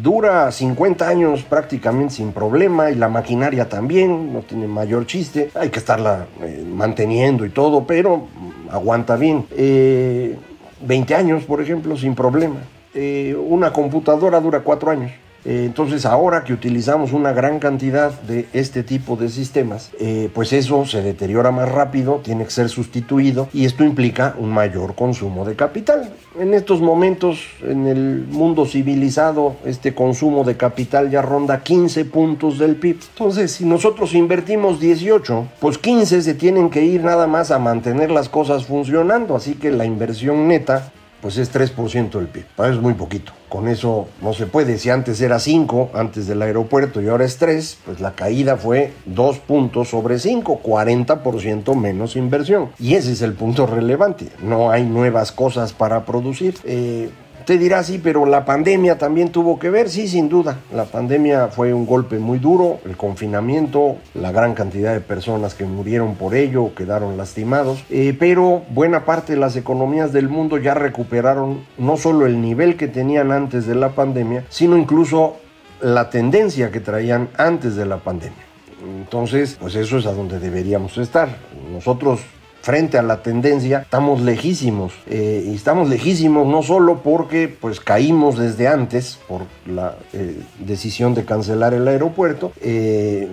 dura 0.03 0.50
50 0.50 1.09
años 1.09 1.43
prácticamente 1.43 2.15
sin 2.15 2.33
problema 2.33 2.91
y 2.91 2.95
la 2.95 3.09
maquinaria 3.09 3.69
también, 3.69 4.33
no 4.33 4.41
tiene 4.41 4.67
mayor 4.67 5.07
chiste, 5.07 5.50
hay 5.55 5.71
que 5.71 5.79
estarla 5.79 6.26
eh, 6.43 6.65
manteniendo 6.69 7.45
y 7.45 7.50
todo, 7.50 7.87
pero 7.87 8.26
aguanta 8.71 9.17
bien. 9.17 9.47
20 9.49 9.55
eh, 9.57 11.17
años, 11.17 11.45
por 11.45 11.61
ejemplo, 11.61 11.97
sin 11.97 12.15
problema. 12.15 12.57
Eh, 12.95 13.37
una 13.38 13.73
computadora 13.73 14.41
dura 14.41 14.61
4 14.61 14.91
años. 14.91 15.12
Eh, 15.47 15.65
entonces 15.65 16.05
ahora 16.05 16.43
que 16.43 16.53
utilizamos 16.53 17.12
una 17.12 17.33
gran 17.33 17.61
cantidad 17.61 18.11
de 18.23 18.49
este 18.53 18.83
tipo 18.83 19.15
de 19.15 19.29
sistemas, 19.29 19.93
eh, 20.00 20.29
pues 20.35 20.53
eso 20.53 20.85
se 20.87 21.03
deteriora 21.03 21.53
más 21.53 21.71
rápido, 21.71 22.21
tiene 22.23 22.45
que 22.45 22.50
ser 22.50 22.69
sustituido 22.69 23.49
y 23.53 23.65
esto 23.65 23.85
implica 23.85 24.35
un 24.38 24.50
mayor 24.50 24.97
consumo 24.97 25.45
de 25.45 25.55
capital. 25.55 26.12
En 26.37 26.53
estos 26.53 26.81
momentos, 26.81 27.38
en 27.62 27.87
el 27.87 28.26
mundo 28.29 28.67
civilizado, 28.67 29.55
este 29.65 29.95
consumo 29.95 30.43
de 30.43 30.57
capital 30.57 31.11
ya 31.11 31.23
ronda 31.23 31.62
15 31.62 32.05
puntos 32.07 32.59
del 32.59 32.75
PIB. 32.75 32.99
Entonces, 33.12 33.53
si 33.53 33.65
nosotros 33.65 34.15
invertimos 34.15 34.81
18, 34.81 35.47
pues 35.61 35.79
15 35.79 36.23
se 36.23 36.35
tienen 36.35 36.71
que 36.71 36.85
ir 36.85 37.05
nada 37.05 37.29
más 37.29 37.53
a 37.53 37.61
mantener 37.61 38.11
las 38.11 38.29
cosas 38.29 38.67
funcionando, 38.67 39.37
así 39.37 39.55
que 39.55 39.71
la 39.71 39.85
inversión 39.85 40.49
neta 40.49 40.91
pues 41.21 41.38
es 41.38 41.55
3% 41.55 42.11
del 42.11 42.26
PIB. 42.26 42.45
Es 42.69 42.81
muy 42.81 42.95
poquito. 42.95 43.33
Con 43.49 43.69
eso 43.69 44.09
no 44.23 44.33
se 44.33 44.47
puede. 44.47 44.79
Si 44.79 44.91
antes 44.91 45.21
era 45.21 45.38
5, 45.38 45.91
antes 45.95 46.26
del 46.26 46.43
aeropuerto, 46.43 47.00
y 47.00 47.09
ahora 47.09 47.25
es 47.25 47.37
3, 47.38 47.79
pues 47.85 48.00
la 48.00 48.12
caída 48.12 48.57
fue 48.57 48.93
2 49.07 49.38
puntos 49.38 49.88
sobre 49.88 50.19
5, 50.19 50.61
40% 50.62 51.75
menos 51.76 52.17
inversión. 52.17 52.71
Y 52.79 52.95
ese 52.95 53.12
es 53.12 53.23
el 53.23 53.35
punto 53.35 53.67
relevante. 53.67 54.29
No 54.43 54.71
hay 54.71 54.85
nuevas 54.85 55.33
cosas 55.33 55.73
para 55.73 56.05
producir. 56.05 56.55
Eh, 56.65 57.11
Usted 57.47 57.61
dirá, 57.61 57.85
sí, 57.85 58.00
pero 58.03 58.26
la 58.26 58.45
pandemia 58.45 58.99
también 58.99 59.29
tuvo 59.31 59.57
que 59.57 59.71
ver, 59.71 59.88
sí, 59.88 60.09
sin 60.09 60.29
duda. 60.29 60.59
La 60.75 60.85
pandemia 60.85 61.47
fue 61.47 61.73
un 61.73 61.87
golpe 61.87 62.19
muy 62.19 62.41
duro, 62.41 62.81
el 62.85 62.97
confinamiento, 62.97 63.99
la 64.15 64.33
gran 64.33 64.53
cantidad 64.53 64.93
de 64.93 65.00
personas 65.00 65.55
que 65.55 65.65
murieron 65.65 66.17
por 66.17 66.35
ello, 66.35 66.75
quedaron 66.75 67.17
lastimados, 67.17 67.85
eh, 67.88 68.17
pero 68.19 68.65
buena 68.71 69.05
parte 69.05 69.35
de 69.35 69.38
las 69.38 69.55
economías 69.55 70.12
del 70.12 70.29
mundo 70.29 70.59
ya 70.59 70.75
recuperaron 70.75 71.65
no 71.79 71.97
solo 71.97 72.26
el 72.26 72.41
nivel 72.41 72.76
que 72.76 72.88
tenían 72.88 73.31
antes 73.31 73.65
de 73.65 73.76
la 73.76 73.91
pandemia, 73.91 74.43
sino 74.49 74.76
incluso 74.76 75.37
la 75.81 76.11
tendencia 76.11 76.73
que 76.73 76.81
traían 76.81 77.29
antes 77.37 77.76
de 77.76 77.87
la 77.87 77.99
pandemia. 77.99 78.45
Entonces, 78.83 79.57
pues 79.61 79.76
eso 79.76 79.99
es 79.99 80.07
a 80.07 80.12
donde 80.12 80.41
deberíamos 80.41 80.99
estar. 80.99 81.29
Nosotros 81.73 82.23
frente 82.66 82.99
a 82.99 83.02
la 83.02 83.23
tendencia, 83.23 83.82
estamos 83.82 84.20
lejísimos. 84.23 84.92
Eh, 85.06 85.44
y 85.46 85.54
estamos 85.54 85.88
lejísimos 85.88 86.49
no 86.49 86.64
solo 86.64 87.00
porque 87.04 87.46
pues 87.49 87.78
caímos 87.78 88.37
desde 88.37 88.66
antes 88.66 89.20
por 89.28 89.42
la 89.66 89.94
eh, 90.12 90.40
decisión 90.58 91.14
de 91.14 91.25
cancelar 91.25 91.75
el 91.75 91.87
aeropuerto, 91.87 92.50
eh, 92.61 93.28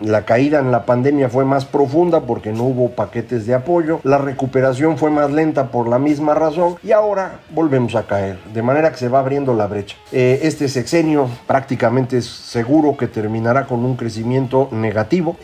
la 0.00 0.24
caída 0.24 0.60
en 0.60 0.72
la 0.72 0.86
pandemia 0.86 1.28
fue 1.28 1.44
más 1.44 1.66
profunda 1.66 2.22
porque 2.22 2.50
no 2.50 2.62
hubo 2.62 2.92
paquetes 2.92 3.44
de 3.44 3.52
apoyo, 3.52 4.00
la 4.04 4.16
recuperación 4.16 4.96
fue 4.96 5.10
más 5.10 5.30
lenta 5.30 5.70
por 5.70 5.86
la 5.86 5.98
misma 5.98 6.32
razón 6.32 6.76
y 6.82 6.92
ahora 6.92 7.40
volvemos 7.50 7.94
a 7.94 8.06
caer, 8.06 8.38
de 8.54 8.62
manera 8.62 8.90
que 8.90 8.96
se 8.96 9.10
va 9.10 9.18
abriendo 9.18 9.52
la 9.52 9.66
brecha. 9.66 9.98
este 10.12 10.66
sexenio 10.66 11.28
prácticamente 11.46 12.16
es 12.16 12.24
seguro 12.24 12.96
que 12.96 13.06
terminará 13.06 13.66
con 13.66 13.84
un 13.84 13.96
crecimiento 13.96 14.70
negativo, 14.72 15.36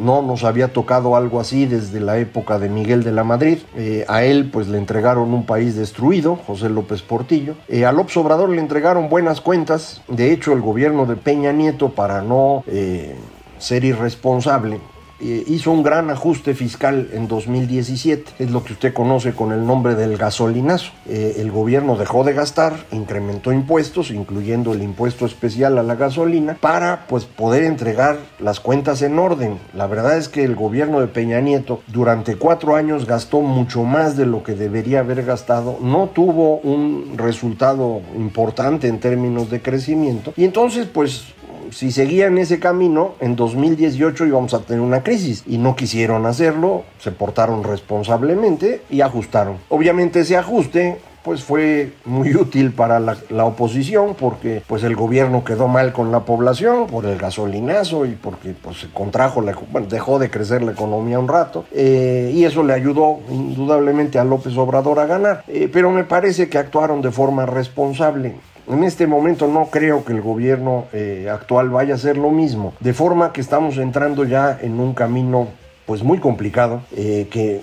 no 0.00 0.22
nos 0.22 0.42
había 0.42 0.72
tocado 0.72 1.14
algo 1.14 1.38
así 1.38 1.66
desde 1.66 2.00
la 2.00 2.18
época 2.18 2.55
de 2.58 2.68
Miguel 2.68 3.02
de 3.04 3.12
la 3.12 3.24
Madrid. 3.24 3.58
Eh, 3.76 4.04
a 4.08 4.24
él 4.24 4.50
pues 4.52 4.68
le 4.68 4.78
entregaron 4.78 5.32
un 5.32 5.46
país 5.46 5.76
destruido, 5.76 6.36
José 6.36 6.68
López 6.68 7.02
Portillo. 7.02 7.54
Eh, 7.68 7.84
a 7.84 7.92
López 7.92 8.16
Obrador 8.16 8.48
le 8.50 8.60
entregaron 8.60 9.08
buenas 9.08 9.40
cuentas. 9.40 10.02
De 10.08 10.32
hecho, 10.32 10.52
el 10.52 10.60
gobierno 10.60 11.06
de 11.06 11.16
Peña 11.16 11.52
Nieto, 11.52 11.90
para 11.90 12.22
no 12.22 12.64
eh, 12.66 13.16
ser 13.58 13.84
irresponsable, 13.84 14.80
eh, 15.20 15.44
hizo 15.46 15.70
un 15.70 15.82
gran 15.82 16.10
ajuste 16.10 16.54
fiscal 16.54 17.08
en 17.12 17.26
2017, 17.26 18.32
es 18.38 18.50
lo 18.50 18.62
que 18.62 18.74
usted 18.74 18.92
conoce 18.92 19.32
con 19.32 19.52
el 19.52 19.66
nombre 19.66 19.94
del 19.94 20.16
gasolinazo. 20.16 20.92
Eh, 21.08 21.36
el 21.38 21.50
gobierno 21.50 21.96
dejó 21.96 22.22
de 22.24 22.34
gastar, 22.34 22.74
incrementó 22.92 23.52
impuestos, 23.52 24.10
incluyendo 24.10 24.74
el 24.74 24.82
impuesto 24.82 25.24
especial 25.24 25.78
a 25.78 25.82
la 25.82 25.94
gasolina, 25.94 26.58
para 26.60 27.06
pues 27.06 27.24
poder 27.24 27.64
entregar 27.64 28.18
las 28.38 28.60
cuentas 28.60 29.02
en 29.02 29.18
orden. 29.18 29.58
La 29.74 29.86
verdad 29.86 30.18
es 30.18 30.28
que 30.28 30.44
el 30.44 30.54
gobierno 30.54 31.00
de 31.00 31.06
Peña 31.06 31.40
Nieto 31.40 31.80
durante 31.86 32.36
cuatro 32.36 32.76
años 32.76 33.06
gastó 33.06 33.40
mucho 33.40 33.84
más 33.84 34.16
de 34.16 34.26
lo 34.26 34.42
que 34.42 34.54
debería 34.54 35.00
haber 35.00 35.24
gastado, 35.24 35.78
no 35.80 36.10
tuvo 36.14 36.58
un 36.58 37.14
resultado 37.16 38.02
importante 38.16 38.88
en 38.88 39.00
términos 39.00 39.50
de 39.50 39.62
crecimiento 39.62 40.32
y 40.36 40.44
entonces 40.44 40.86
pues 40.86 41.24
si 41.70 41.92
seguían 41.92 42.38
ese 42.38 42.58
camino, 42.58 43.14
en 43.20 43.36
2018 43.36 44.26
íbamos 44.26 44.54
a 44.54 44.60
tener 44.60 44.80
una 44.80 45.02
crisis 45.02 45.44
y 45.46 45.58
no 45.58 45.76
quisieron 45.76 46.26
hacerlo, 46.26 46.84
se 46.98 47.12
portaron 47.12 47.64
responsablemente 47.64 48.82
y 48.90 49.00
ajustaron. 49.00 49.58
Obviamente 49.68 50.20
ese 50.20 50.36
ajuste 50.36 50.98
pues 51.26 51.42
fue 51.42 51.92
muy 52.04 52.36
útil 52.36 52.70
para 52.70 53.00
la, 53.00 53.44
oposición 53.44 54.14
porque 54.14 54.62
pues 54.64 54.84
el 54.84 54.94
gobierno 54.94 55.42
quedó 55.42 55.66
mal 55.66 55.92
con 55.92 56.12
la 56.12 56.20
población 56.20 56.86
por 56.86 57.04
el 57.04 57.18
gasolinazo 57.18 58.06
y 58.06 58.12
porque 58.12 58.54
pues 58.54 58.78
se 58.78 58.90
contrajo, 58.90 59.40
la, 59.40 59.52
bueno, 59.72 59.88
dejó 59.90 60.20
de 60.20 60.30
crecer 60.30 60.62
la 60.62 60.70
economía 60.70 61.18
un 61.18 61.26
rato 61.26 61.64
eh, 61.72 62.30
y 62.32 62.44
eso 62.44 62.62
le 62.62 62.74
ayudó 62.74 63.18
indudablemente 63.28 64.20
a 64.20 64.24
López 64.24 64.56
Obrador 64.56 65.00
a 65.00 65.06
ganar. 65.06 65.42
Eh, 65.48 65.68
pero 65.72 65.90
me 65.90 66.04
parece 66.04 66.48
que 66.48 66.58
actuaron 66.58 67.02
de 67.02 67.10
forma 67.10 67.44
responsable. 67.44 68.36
En 68.68 68.82
este 68.82 69.06
momento 69.06 69.46
no 69.46 69.66
creo 69.66 70.04
que 70.04 70.12
el 70.12 70.20
gobierno 70.20 70.86
eh, 70.92 71.28
actual 71.32 71.70
vaya 71.70 71.94
a 71.94 71.96
hacer 71.96 72.16
lo 72.16 72.30
mismo, 72.30 72.74
de 72.80 72.92
forma 72.92 73.32
que 73.32 73.40
estamos 73.40 73.78
entrando 73.78 74.24
ya 74.24 74.58
en 74.60 74.80
un 74.80 74.92
camino 74.92 75.48
pues 75.86 76.02
muy 76.02 76.18
complicado, 76.18 76.82
eh, 76.96 77.28
que 77.30 77.60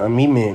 a 0.00 0.08
mí 0.08 0.26
me, 0.26 0.52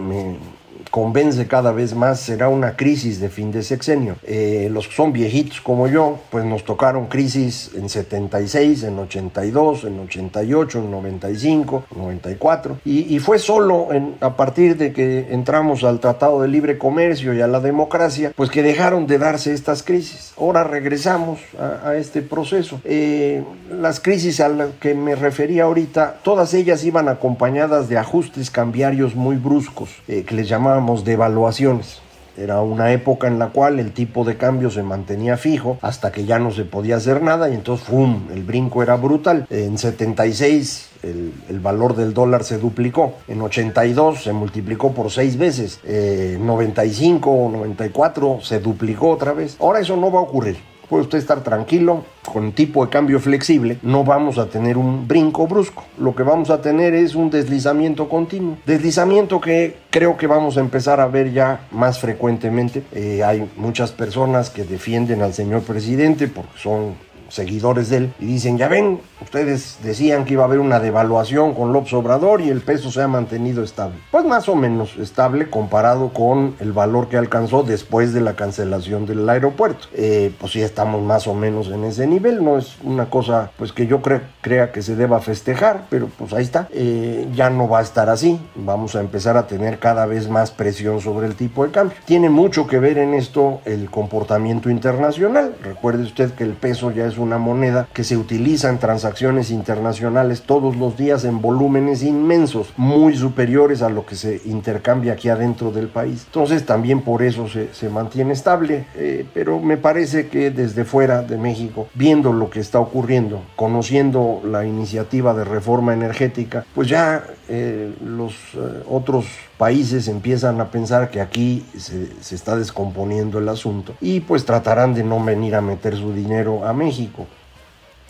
convence 0.89 1.47
cada 1.47 1.71
vez 1.71 1.95
más 1.95 2.19
será 2.19 2.49
una 2.49 2.75
crisis 2.75 3.19
de 3.19 3.29
fin 3.29 3.51
de 3.51 3.63
sexenio. 3.63 4.15
Eh, 4.23 4.69
los 4.71 4.87
que 4.87 4.95
son 4.95 5.13
viejitos 5.13 5.61
como 5.61 5.87
yo, 5.87 6.19
pues 6.29 6.45
nos 6.45 6.63
tocaron 6.63 7.07
crisis 7.07 7.71
en 7.75 7.89
76, 7.89 8.83
en 8.83 8.99
82, 8.99 9.85
en 9.85 9.99
88, 9.99 10.79
en 10.79 10.91
95, 10.91 11.83
94. 11.95 12.79
Y, 12.85 13.15
y 13.15 13.19
fue 13.19 13.39
solo 13.39 13.93
en, 13.93 14.15
a 14.21 14.35
partir 14.35 14.77
de 14.77 14.93
que 14.93 15.27
entramos 15.31 15.83
al 15.83 15.99
Tratado 15.99 16.41
de 16.41 16.47
Libre 16.47 16.77
Comercio 16.77 17.33
y 17.33 17.41
a 17.41 17.47
la 17.47 17.59
democracia, 17.59 18.33
pues 18.35 18.49
que 18.49 18.63
dejaron 18.63 19.07
de 19.07 19.17
darse 19.17 19.53
estas 19.53 19.83
crisis. 19.83 20.33
Ahora 20.37 20.63
regresamos 20.63 21.39
a, 21.59 21.95
este 21.95 22.21
proceso. 22.21 22.81
Eh, 22.83 23.43
las 23.71 23.99
crisis 23.99 24.39
a 24.39 24.49
las 24.49 24.69
que 24.79 24.93
me 24.93 25.15
refería 25.15 25.63
ahorita, 25.63 26.19
todas 26.23 26.53
ellas 26.53 26.83
iban 26.83 27.09
acompañadas 27.09 27.89
de 27.89 27.97
ajustes 27.97 28.49
cambiarios 28.51 29.15
muy 29.15 29.35
bruscos, 29.35 29.89
eh, 30.07 30.23
que 30.23 30.35
les 30.35 30.47
llamaban 30.47 30.78
de 30.79 31.13
evaluaciones. 31.13 32.01
Era 32.37 32.61
una 32.61 32.93
época 32.93 33.27
en 33.27 33.37
la 33.37 33.47
cual 33.47 33.79
el 33.79 33.91
tipo 33.91 34.23
de 34.23 34.37
cambio 34.37 34.71
se 34.71 34.81
mantenía 34.81 35.35
fijo 35.35 35.77
hasta 35.81 36.11
que 36.11 36.23
ya 36.23 36.39
no 36.39 36.51
se 36.51 36.63
podía 36.63 36.95
hacer 36.95 37.21
nada 37.21 37.49
y 37.49 37.53
entonces 37.53 37.85
¡fum! 37.85 38.27
el 38.31 38.43
brinco 38.43 38.81
era 38.81 38.95
brutal. 38.95 39.45
En 39.49 39.77
76 39.77 40.89
el, 41.03 41.33
el, 41.49 41.59
valor 41.59 41.97
del 41.97 42.13
dólar 42.13 42.45
se 42.45 42.57
duplicó. 42.57 43.15
En 43.27 43.41
82 43.41 44.23
se 44.23 44.31
multiplicó 44.31 44.93
por 44.93 45.11
seis 45.11 45.37
veces. 45.37 45.81
En 45.83 46.45
95 46.45 47.29
o 47.29 47.51
94 47.51 48.39
se 48.41 48.61
duplicó 48.61 49.09
otra 49.09 49.33
vez. 49.33 49.57
Ahora 49.59 49.81
eso 49.81 49.97
no 49.97 50.09
va 50.09 50.19
a 50.19 50.23
ocurrir. 50.23 50.68
Puede 50.89 51.03
usted 51.03 51.19
estar 51.19 51.43
tranquilo, 51.43 52.03
con 52.31 52.51
tipo 52.51 52.83
de 52.85 52.91
cambio 52.91 53.19
flexible, 53.19 53.77
no 53.81 54.03
vamos 54.03 54.37
a 54.37 54.47
tener 54.47 54.77
un 54.77 55.07
brinco 55.07 55.47
brusco. 55.47 55.83
Lo 55.97 56.15
que 56.15 56.23
vamos 56.23 56.49
a 56.49 56.61
tener 56.61 56.93
es 56.93 57.15
un 57.15 57.29
deslizamiento 57.29 58.09
continuo. 58.09 58.57
Deslizamiento 58.65 59.39
que 59.39 59.77
creo 59.89 60.17
que 60.17 60.27
vamos 60.27 60.57
a 60.57 60.61
empezar 60.61 60.99
a 60.99 61.07
ver 61.07 61.31
ya 61.31 61.67
más 61.71 61.99
frecuentemente. 61.99 62.83
Eh, 62.91 63.23
hay 63.23 63.49
muchas 63.55 63.91
personas 63.91 64.49
que 64.49 64.63
defienden 64.63 65.21
al 65.21 65.33
señor 65.33 65.61
presidente 65.61 66.27
porque 66.27 66.57
son 66.57 66.95
seguidores 67.29 67.89
de 67.89 67.97
él 67.97 68.13
y 68.19 68.25
dicen, 68.25 68.57
ya 68.57 68.67
ven, 68.67 68.99
ustedes 69.21 69.77
decían 69.83 70.25
que 70.25 70.33
iba 70.33 70.43
a 70.43 70.47
haber 70.47 70.59
una 70.59 70.79
devaluación 70.79 71.53
con 71.53 71.73
López 71.73 71.93
Obrador 71.93 72.41
y 72.41 72.49
el 72.49 72.61
peso 72.61 72.91
se 72.91 73.01
ha 73.01 73.07
mantenido 73.07 73.63
estable. 73.63 73.97
Pues 74.11 74.25
más 74.25 74.49
o 74.49 74.55
menos 74.55 74.97
estable 74.97 75.49
comparado 75.49 76.09
con 76.09 76.55
el 76.59 76.73
valor 76.73 77.09
que 77.09 77.17
alcanzó 77.17 77.63
después 77.63 78.13
de 78.13 78.21
la 78.21 78.35
cancelación 78.35 79.05
del 79.05 79.27
aeropuerto. 79.29 79.87
Eh, 79.93 80.33
pues 80.39 80.53
sí 80.53 80.61
estamos 80.61 81.01
más 81.01 81.27
o 81.27 81.33
menos 81.33 81.69
en 81.69 81.83
ese 81.83 82.07
nivel, 82.07 82.43
no 82.43 82.57
es 82.57 82.77
una 82.83 83.09
cosa 83.09 83.51
pues 83.57 83.73
que 83.73 83.87
yo 83.87 84.01
crea 84.01 84.71
que 84.71 84.81
se 84.81 84.95
deba 84.95 85.19
festejar, 85.19 85.85
pero 85.89 86.07
pues 86.17 86.33
ahí 86.33 86.43
está. 86.43 86.67
Eh, 86.71 87.27
ya 87.33 87.49
no 87.49 87.67
va 87.67 87.79
a 87.79 87.83
estar 87.83 88.09
así, 88.09 88.39
vamos 88.55 88.95
a 88.95 89.01
empezar 89.01 89.37
a 89.37 89.47
tener 89.47 89.79
cada 89.79 90.05
vez 90.05 90.29
más 90.29 90.51
presión 90.51 91.01
sobre 91.01 91.27
el 91.27 91.35
tipo 91.35 91.65
de 91.65 91.71
cambio. 91.71 91.97
Tiene 92.05 92.29
mucho 92.29 92.67
que 92.67 92.79
ver 92.79 92.97
en 92.97 93.13
esto 93.13 93.61
el 93.65 93.89
comportamiento 93.89 94.69
internacional. 94.69 95.55
Recuerde 95.63 96.03
usted 96.03 96.31
que 96.31 96.43
el 96.43 96.53
peso 96.53 96.91
ya 96.91 97.05
es 97.05 97.17
una 97.21 97.37
moneda 97.37 97.87
que 97.93 98.03
se 98.03 98.17
utiliza 98.17 98.69
en 98.69 98.79
transacciones 98.79 99.51
internacionales 99.51 100.43
todos 100.43 100.75
los 100.75 100.97
días 100.97 101.25
en 101.25 101.41
volúmenes 101.41 102.03
inmensos, 102.03 102.73
muy 102.77 103.15
superiores 103.15 103.81
a 103.81 103.89
lo 103.89 104.05
que 104.05 104.15
se 104.15 104.41
intercambia 104.45 105.13
aquí 105.13 105.29
adentro 105.29 105.71
del 105.71 105.87
país. 105.87 106.23
Entonces 106.25 106.65
también 106.65 107.01
por 107.01 107.23
eso 107.23 107.47
se, 107.47 107.73
se 107.73 107.89
mantiene 107.89 108.33
estable, 108.33 108.85
eh, 108.95 109.25
pero 109.33 109.59
me 109.59 109.77
parece 109.77 110.27
que 110.27 110.51
desde 110.51 110.85
fuera 110.85 111.21
de 111.21 111.37
México, 111.37 111.87
viendo 111.93 112.33
lo 112.33 112.49
que 112.49 112.59
está 112.59 112.79
ocurriendo, 112.79 113.41
conociendo 113.55 114.41
la 114.43 114.65
iniciativa 114.65 115.33
de 115.33 115.43
reforma 115.43 115.93
energética, 115.93 116.65
pues 116.73 116.87
ya 116.87 117.23
eh, 117.47 117.93
los 118.03 118.33
eh, 118.55 118.83
otros 118.87 119.25
países 119.59 120.07
empiezan 120.07 120.61
a 120.61 120.71
pensar 120.71 121.11
que 121.11 121.19
aquí 121.19 121.65
se, 121.77 122.07
se, 122.23 122.33
está 122.33 122.55
descomponiendo 122.55 123.39
el 123.39 123.49
asunto 123.49 123.93
y 123.99 124.21
pues 124.21 124.45
tratarán 124.45 124.93
de 124.93 125.03
no 125.03 125.21
venir 125.21 125.53
a 125.53 125.61
meter 125.61 125.97
su 125.97 126.13
dinero 126.13 126.65
a 126.65 126.71
México. 126.71 127.27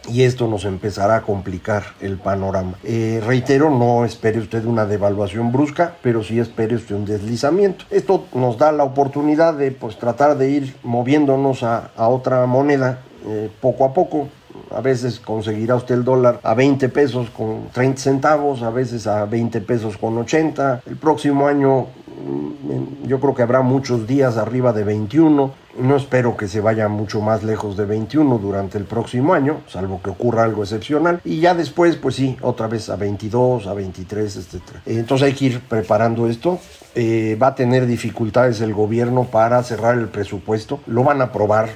Y 0.08 0.24
esto 0.24 0.48
nos 0.48 0.64
empezará 0.64 1.18
a 1.18 1.22
complicar 1.24 1.84
el 2.02 2.18
panorama. 2.18 2.74
Eh, 2.84 3.22
reitero, 3.26 3.70
no 3.70 4.06
espere 4.06 4.40
usted 4.40 4.64
una 4.66 4.86
devaluación 4.86 5.52
brusca, 5.52 5.96
pero 6.02 6.24
sí 6.24 6.40
espere 6.40 6.76
usted 6.76 6.96
un 6.96 7.06
deslizamiento. 7.06 7.86
Esto 7.90 8.26
nos 8.34 8.58
da 8.58 8.72
la 8.72 8.84
oportunidad 8.84 9.56
de 9.56 9.72
pues, 9.72 9.98
tratar 9.98 10.38
de 10.38 10.52
ir 10.52 10.76
moviéndonos 10.84 11.64
a, 11.64 11.92
otra 11.98 12.46
moneda 12.46 13.02
eh, 13.26 13.50
poco 13.60 13.86
a 13.86 13.94
poco 13.94 14.30
a 14.76 14.82
veces 14.82 15.20
conseguirá 15.20 15.76
usted 15.76 15.96
el 15.96 16.04
dólar 16.04 16.40
a 16.44 16.54
20 16.54 16.90
pesos 16.90 17.30
con 17.30 17.70
30 17.72 18.02
centavos, 18.02 18.62
a 18.62 18.70
veces 18.70 19.08
a 19.08 19.26
20 19.26 19.62
pesos 19.62 19.98
con 19.98 20.18
80. 20.18 20.84
El 20.86 20.98
próximo 20.98 21.48
año 21.48 21.88
mm, 22.08 23.08
yo 23.08 23.20
creo 23.20 23.34
que 23.34 23.42
habrá 23.42 23.62
muchos 23.62 24.08
días 24.08 24.38
arriba 24.38 24.74
de 24.74 24.84
21. 24.84 25.52
No 25.80 25.96
espero 25.96 26.36
que 26.36 26.48
se 26.48 26.62
vaya 26.62 26.88
mucho 26.90 27.22
más 27.22 27.44
lejos 27.44 27.78
de 27.78 27.86
21 27.86 28.38
durante 28.38 28.78
el 28.78 28.84
próximo 28.84 29.34
año, 29.34 29.62
salvo 29.68 30.02
que 30.04 30.10
ocurra 30.10 30.44
algo 30.44 30.64
excepcional. 30.64 31.22
Y 31.24 31.40
ya 31.40 31.54
después, 31.54 31.96
pues 31.96 32.16
sí, 32.16 32.38
otra 32.42 32.68
vez 32.68 32.90
a 32.90 32.96
22, 32.96 33.68
a 33.68 33.74
23, 33.74 34.36
etc. 34.36 34.62
Entonces 34.86 35.28
hay 35.28 35.34
que 35.34 35.46
ir 35.46 35.62
preparando 35.62 36.28
esto. 36.28 36.60
Eh, 36.96 37.38
va 37.42 37.48
a 37.48 37.56
tener 37.56 37.86
dificultades 37.86 38.62
el 38.62 38.74
gobierno 38.74 39.26
para 39.26 39.64
cerrar 39.64 39.98
el 39.98 40.10
presupuesto. 40.10 40.82
Lo 40.86 41.04
van 41.04 41.22
a 41.22 41.26
aprobar 41.26 41.70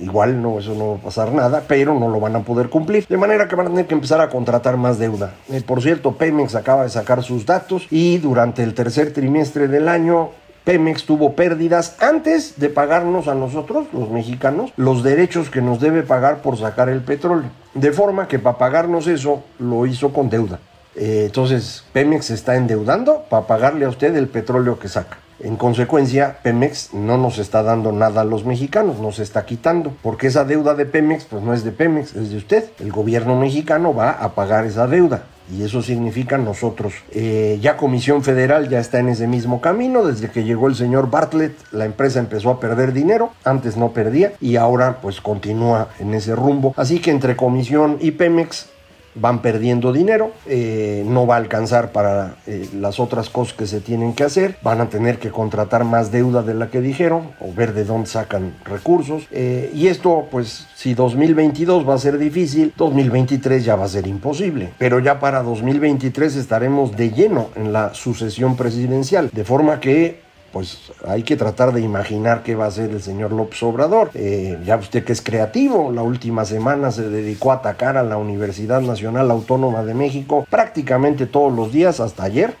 igual 0.00 0.40
no, 0.40 0.58
eso 0.58 0.74
no 0.74 0.90
va 0.90 0.96
a 0.96 1.00
pasar 1.00 1.32
nada, 1.32 1.64
pero 1.66 1.98
no 1.98 2.08
lo 2.08 2.20
van 2.20 2.36
a 2.36 2.40
poder 2.40 2.68
cumplir. 2.68 3.06
De 3.06 3.16
manera 3.16 3.48
que 3.48 3.56
van 3.56 3.66
a 3.66 3.70
tener 3.70 3.86
que 3.86 3.94
empezar 3.94 4.20
a 4.20 4.28
contratar 4.28 4.76
más 4.76 4.98
deuda. 4.98 5.34
Eh, 5.50 5.62
por 5.66 5.82
cierto, 5.82 6.12
Pemex 6.12 6.54
acaba 6.54 6.84
de 6.84 6.90
sacar 6.90 7.22
sus 7.22 7.46
datos 7.46 7.86
y 7.90 8.18
durante 8.18 8.62
el 8.62 8.74
tercer 8.74 9.12
trimestre 9.12 9.68
del 9.68 9.88
año 9.88 10.30
Pemex 10.66 11.04
tuvo 11.04 11.34
pérdidas 11.34 11.96
antes 12.00 12.58
de 12.58 12.68
pagarnos 12.68 13.28
a 13.28 13.36
nosotros, 13.36 13.86
los 13.92 14.10
mexicanos, 14.10 14.72
los 14.76 15.04
derechos 15.04 15.48
que 15.48 15.62
nos 15.62 15.78
debe 15.78 16.02
pagar 16.02 16.38
por 16.38 16.58
sacar 16.58 16.88
el 16.88 17.02
petróleo. 17.02 17.50
De 17.74 17.92
forma 17.92 18.26
que 18.26 18.40
para 18.40 18.58
pagarnos 18.58 19.06
eso 19.06 19.44
lo 19.60 19.86
hizo 19.86 20.12
con 20.12 20.28
deuda. 20.28 20.58
Eh, 20.96 21.24
entonces, 21.26 21.84
Pemex 21.92 22.26
se 22.26 22.34
está 22.34 22.56
endeudando 22.56 23.26
para 23.30 23.46
pagarle 23.46 23.84
a 23.84 23.88
usted 23.90 24.16
el 24.16 24.26
petróleo 24.26 24.78
que 24.78 24.88
saca. 24.88 25.18
En 25.40 25.56
consecuencia, 25.56 26.38
Pemex 26.42 26.94
no 26.94 27.18
nos 27.18 27.38
está 27.38 27.62
dando 27.62 27.92
nada 27.92 28.22
a 28.22 28.24
los 28.24 28.44
mexicanos, 28.44 29.00
nos 29.00 29.18
está 29.18 29.44
quitando, 29.44 29.92
porque 30.02 30.28
esa 30.28 30.44
deuda 30.44 30.74
de 30.74 30.86
Pemex 30.86 31.24
pues 31.24 31.42
no 31.42 31.52
es 31.52 31.62
de 31.62 31.72
Pemex, 31.72 32.14
es 32.16 32.30
de 32.30 32.38
usted. 32.38 32.64
El 32.80 32.90
gobierno 32.90 33.38
mexicano 33.38 33.94
va 33.94 34.10
a 34.10 34.34
pagar 34.34 34.64
esa 34.64 34.86
deuda. 34.86 35.24
Y 35.54 35.62
eso 35.62 35.80
significa 35.80 36.38
nosotros. 36.38 36.94
Eh, 37.12 37.58
ya 37.60 37.76
Comisión 37.76 38.24
Federal 38.24 38.68
ya 38.68 38.80
está 38.80 38.98
en 38.98 39.10
ese 39.10 39.28
mismo 39.28 39.60
camino. 39.60 40.04
Desde 40.04 40.28
que 40.28 40.42
llegó 40.42 40.66
el 40.66 40.74
señor 40.74 41.08
Bartlett, 41.08 41.56
la 41.70 41.84
empresa 41.84 42.18
empezó 42.18 42.50
a 42.50 42.58
perder 42.58 42.92
dinero. 42.92 43.30
Antes 43.44 43.76
no 43.76 43.92
perdía 43.92 44.32
y 44.40 44.56
ahora 44.56 45.00
pues 45.00 45.20
continúa 45.20 45.90
en 46.00 46.14
ese 46.14 46.34
rumbo. 46.34 46.74
Así 46.76 46.98
que 46.98 47.12
entre 47.12 47.36
Comisión 47.36 47.98
y 48.00 48.12
Pemex 48.12 48.70
van 49.16 49.42
perdiendo 49.42 49.92
dinero, 49.92 50.32
eh, 50.46 51.04
no 51.06 51.26
va 51.26 51.34
a 51.34 51.38
alcanzar 51.38 51.92
para 51.92 52.36
eh, 52.46 52.68
las 52.74 53.00
otras 53.00 53.30
cosas 53.30 53.54
que 53.54 53.66
se 53.66 53.80
tienen 53.80 54.12
que 54.12 54.24
hacer, 54.24 54.56
van 54.62 54.80
a 54.80 54.88
tener 54.88 55.18
que 55.18 55.30
contratar 55.30 55.84
más 55.84 56.12
deuda 56.12 56.42
de 56.42 56.54
la 56.54 56.68
que 56.68 56.80
dijeron 56.80 57.30
o 57.40 57.52
ver 57.52 57.72
de 57.72 57.84
dónde 57.84 58.06
sacan 58.06 58.54
recursos 58.64 59.26
eh, 59.30 59.70
y 59.74 59.88
esto 59.88 60.26
pues 60.30 60.66
si 60.74 60.94
2022 60.94 61.88
va 61.88 61.94
a 61.94 61.98
ser 61.98 62.18
difícil, 62.18 62.72
2023 62.76 63.64
ya 63.64 63.76
va 63.76 63.84
a 63.84 63.88
ser 63.88 64.06
imposible, 64.06 64.72
pero 64.78 64.98
ya 65.00 65.18
para 65.18 65.42
2023 65.42 66.36
estaremos 66.36 66.96
de 66.96 67.10
lleno 67.10 67.48
en 67.56 67.72
la 67.72 67.94
sucesión 67.94 68.56
presidencial, 68.56 69.30
de 69.32 69.44
forma 69.44 69.80
que 69.80 70.25
pues 70.52 70.92
hay 71.06 71.22
que 71.22 71.36
tratar 71.36 71.72
de 71.72 71.80
imaginar 71.80 72.42
qué 72.42 72.54
va 72.54 72.64
a 72.64 72.68
hacer 72.68 72.90
el 72.90 73.02
señor 73.02 73.32
López 73.32 73.62
Obrador. 73.62 74.10
Eh, 74.14 74.58
ya 74.64 74.76
usted 74.76 75.04
que 75.04 75.12
es 75.12 75.20
creativo, 75.20 75.92
la 75.92 76.02
última 76.02 76.44
semana 76.44 76.90
se 76.90 77.08
dedicó 77.08 77.52
a 77.52 77.56
atacar 77.56 77.96
a 77.96 78.02
la 78.02 78.16
Universidad 78.16 78.80
Nacional 78.80 79.30
Autónoma 79.30 79.82
de 79.82 79.94
México 79.94 80.46
prácticamente 80.50 81.26
todos 81.26 81.52
los 81.52 81.72
días 81.72 82.00
hasta 82.00 82.24
ayer. 82.24 82.54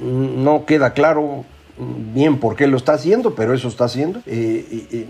No 0.00 0.66
queda 0.66 0.92
claro 0.92 1.44
bien 2.14 2.38
por 2.38 2.56
qué 2.56 2.66
lo 2.66 2.76
está 2.76 2.94
haciendo, 2.94 3.34
pero 3.34 3.54
eso 3.54 3.68
está 3.68 3.84
haciendo. 3.84 4.20
Eh, 4.26 5.06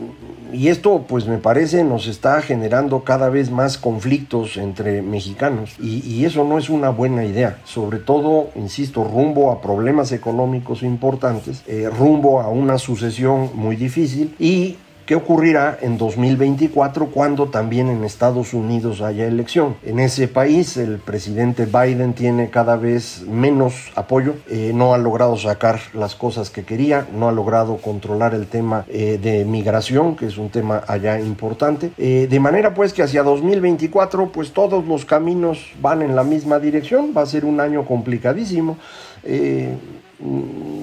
y 0.53 0.69
esto, 0.69 1.05
pues 1.09 1.27
me 1.27 1.39
parece, 1.39 1.85
nos 1.85 2.07
está 2.07 2.41
generando 2.43 3.05
cada 3.05 3.29
vez 3.29 3.51
más 3.51 3.79
conflictos 3.79 4.57
entre 4.57 5.03
mexicanos. 5.03 5.77
Y, 5.81 6.21
eso 6.25 6.45
no 6.45 6.59
es 6.59 6.69
una 6.69 6.91
buena 6.91 7.25
idea. 7.25 7.59
Sobre 7.65 7.99
todo, 7.99 8.51
insisto, 8.55 9.05
rumbo 9.05 9.51
a 9.51 9.63
problemas 9.63 10.13
económicos 10.13 10.83
importantes, 10.83 11.63
eh, 11.67 11.89
rumbo 11.91 12.41
a 12.41 12.49
una 12.49 12.79
sucesión 12.79 13.51
muy 13.55 13.77
difícil 13.77 14.35
y 14.39 14.77
¿Qué 15.11 15.17
ocurrirá 15.17 15.77
en 15.81 15.99
2024 15.99 17.07
cuando 17.07 17.49
también 17.49 17.89
en 17.89 18.05
Estados 18.05 18.55
Unidos 18.55 19.01
haya 19.01 19.27
elección? 19.27 19.75
En 19.83 19.99
ese 19.99 20.29
país 20.29 20.77
el 20.77 20.99
presidente 20.99 21.67
Biden 21.67 22.13
tiene 22.13 22.49
cada 22.49 22.77
vez 22.77 23.23
menos 23.27 23.91
apoyo, 23.97 24.37
eh, 24.49 24.71
no 24.73 24.95
ha 24.95 24.99
logrado 24.99 25.37
sacar 25.37 25.81
las 25.95 26.15
cosas 26.15 26.51
que 26.51 26.63
quería, 26.63 27.09
no 27.13 27.29
ha 27.29 27.33
logrado 27.33 27.79
controlar 27.79 28.35
el 28.35 28.47
tema 28.47 28.85
eh, 28.87 29.19
de 29.21 29.45
migración, 29.45 30.15
que 30.15 30.27
es 30.27 30.39
un 30.39 30.49
tema 30.49 30.85
allá 30.87 31.19
importante. 31.19 31.91
Eh, 31.99 32.29
de 32.31 32.39
manera 32.39 32.73
pues 32.73 32.93
que 32.93 33.03
hacia 33.03 33.25
2024 33.25 34.31
pues 34.31 34.53
todos 34.53 34.87
los 34.87 35.05
caminos 35.07 35.73
van 35.83 36.03
en 36.03 36.15
la 36.15 36.23
misma 36.23 36.61
dirección, 36.61 37.13
va 37.17 37.23
a 37.23 37.27
ser 37.27 37.45
un 37.45 37.59
año 37.59 37.85
complicadísimo. 37.85 38.79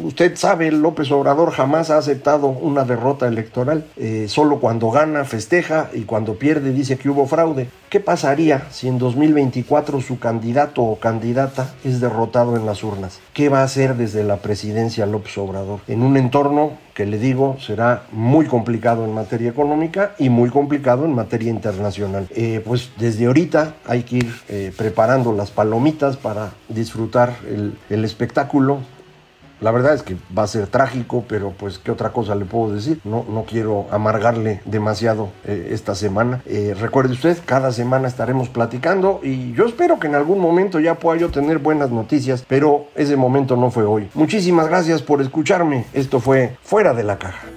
Usted 0.08 0.36
sabe, 0.36 0.72
López 0.72 1.12
Obrador 1.12 1.52
jamás 1.52 1.90
ha 1.90 1.98
aceptado 1.98 2.48
una 2.48 2.86
derrota 2.86 3.28
electoral. 3.28 3.86
Eh, 3.98 4.26
solo 4.30 4.60
cuando 4.60 4.90
gana 4.90 5.26
festeja 5.26 5.90
y 5.94 6.04
cuando 6.04 6.36
pierde 6.36 6.72
dice 6.72 6.98
que 6.98 7.10
hubo 7.10 7.28
fraude. 7.28 7.70
¿Qué 7.90 8.00
pasaría 8.00 8.68
si 8.72 8.88
en 8.88 8.98
2024 8.98 10.02
su 10.02 10.20
candidato 10.20 10.84
o 10.84 11.00
candidata 11.00 11.74
es 11.84 12.00
derrotado 12.00 12.56
en 12.56 12.66
las 12.66 12.84
urnas? 12.84 13.20
¿Qué 13.34 13.50
va 13.50 13.62
a 13.62 13.64
hacer 13.64 13.96
desde 13.96 14.24
la 14.24 14.38
presidencia 14.38 15.06
López 15.06 15.38
Obrador? 15.38 15.82
En 15.88 16.04
un 16.04 16.18
entorno 16.18 16.74
que 16.94 17.06
le 17.06 17.18
digo 17.18 17.58
será 17.60 18.04
muy 18.12 18.46
complicado 18.46 19.06
en 19.06 19.14
materia 19.14 19.50
económica 19.50 20.16
y 20.18 20.30
muy 20.30 20.50
complicado 20.50 21.06
en 21.06 21.14
materia 21.14 21.52
internacional. 21.52 22.28
Eh, 22.32 22.62
pues 22.66 22.92
desde 22.98 23.28
ahorita 23.28 23.76
hay 23.86 24.04
que 24.04 24.18
ir 24.18 24.34
eh, 24.50 24.74
preparando 24.76 25.32
las 25.34 25.52
palomitas 25.52 26.18
para 26.18 26.54
disfrutar 26.70 27.36
el, 27.48 27.78
el 27.90 28.04
espectáculo 28.04 28.80
la 29.62 29.72
verdad 29.72 29.94
es 29.94 30.04
que 30.04 30.16
va 30.38 30.44
a 30.44 30.48
ser 30.48 30.68
trágico, 30.68 31.24
pero 31.28 31.52
pues 31.52 31.80
qué 31.80 31.92
otra 31.92 32.12
cosa 32.12 32.36
le 32.36 32.46
puedo 32.46 32.74
decir. 32.74 33.00
No, 33.04 33.26
no 33.30 33.44
quiero 33.44 33.88
amargarle 33.92 34.62
demasiado 34.66 35.30
eh, 35.46 35.70
esta 35.72 35.96
semana. 35.96 36.42
Eh, 36.46 36.76
recuerde 36.80 37.14
usted, 37.14 37.38
cada 37.46 37.72
semana 37.72 38.08
estaremos 38.08 38.50
platicando 38.50 39.20
y 39.24 39.54
yo 39.54 39.66
espero 39.66 40.00
que 40.00 40.08
en 40.08 40.16
algún 40.16 40.40
momento 40.40 40.80
ya 40.80 40.96
pueda 40.96 41.20
yo 41.20 41.30
tener 41.30 41.60
buenas 41.60 41.92
noticias, 41.92 42.46
pero 42.48 42.88
ese 42.96 43.16
momento 43.16 43.56
no 43.56 43.72
fue 43.72 43.86
hoy. 43.86 44.10
Muchísimas 44.14 44.68
gracias 44.68 45.02
por 45.02 45.22
escucharme. 45.22 45.86
Esto 45.94 46.20
fue 46.20 46.56
Fuera 46.62 46.94
de 46.94 47.04
la 47.04 47.18
Caja. 47.18 47.57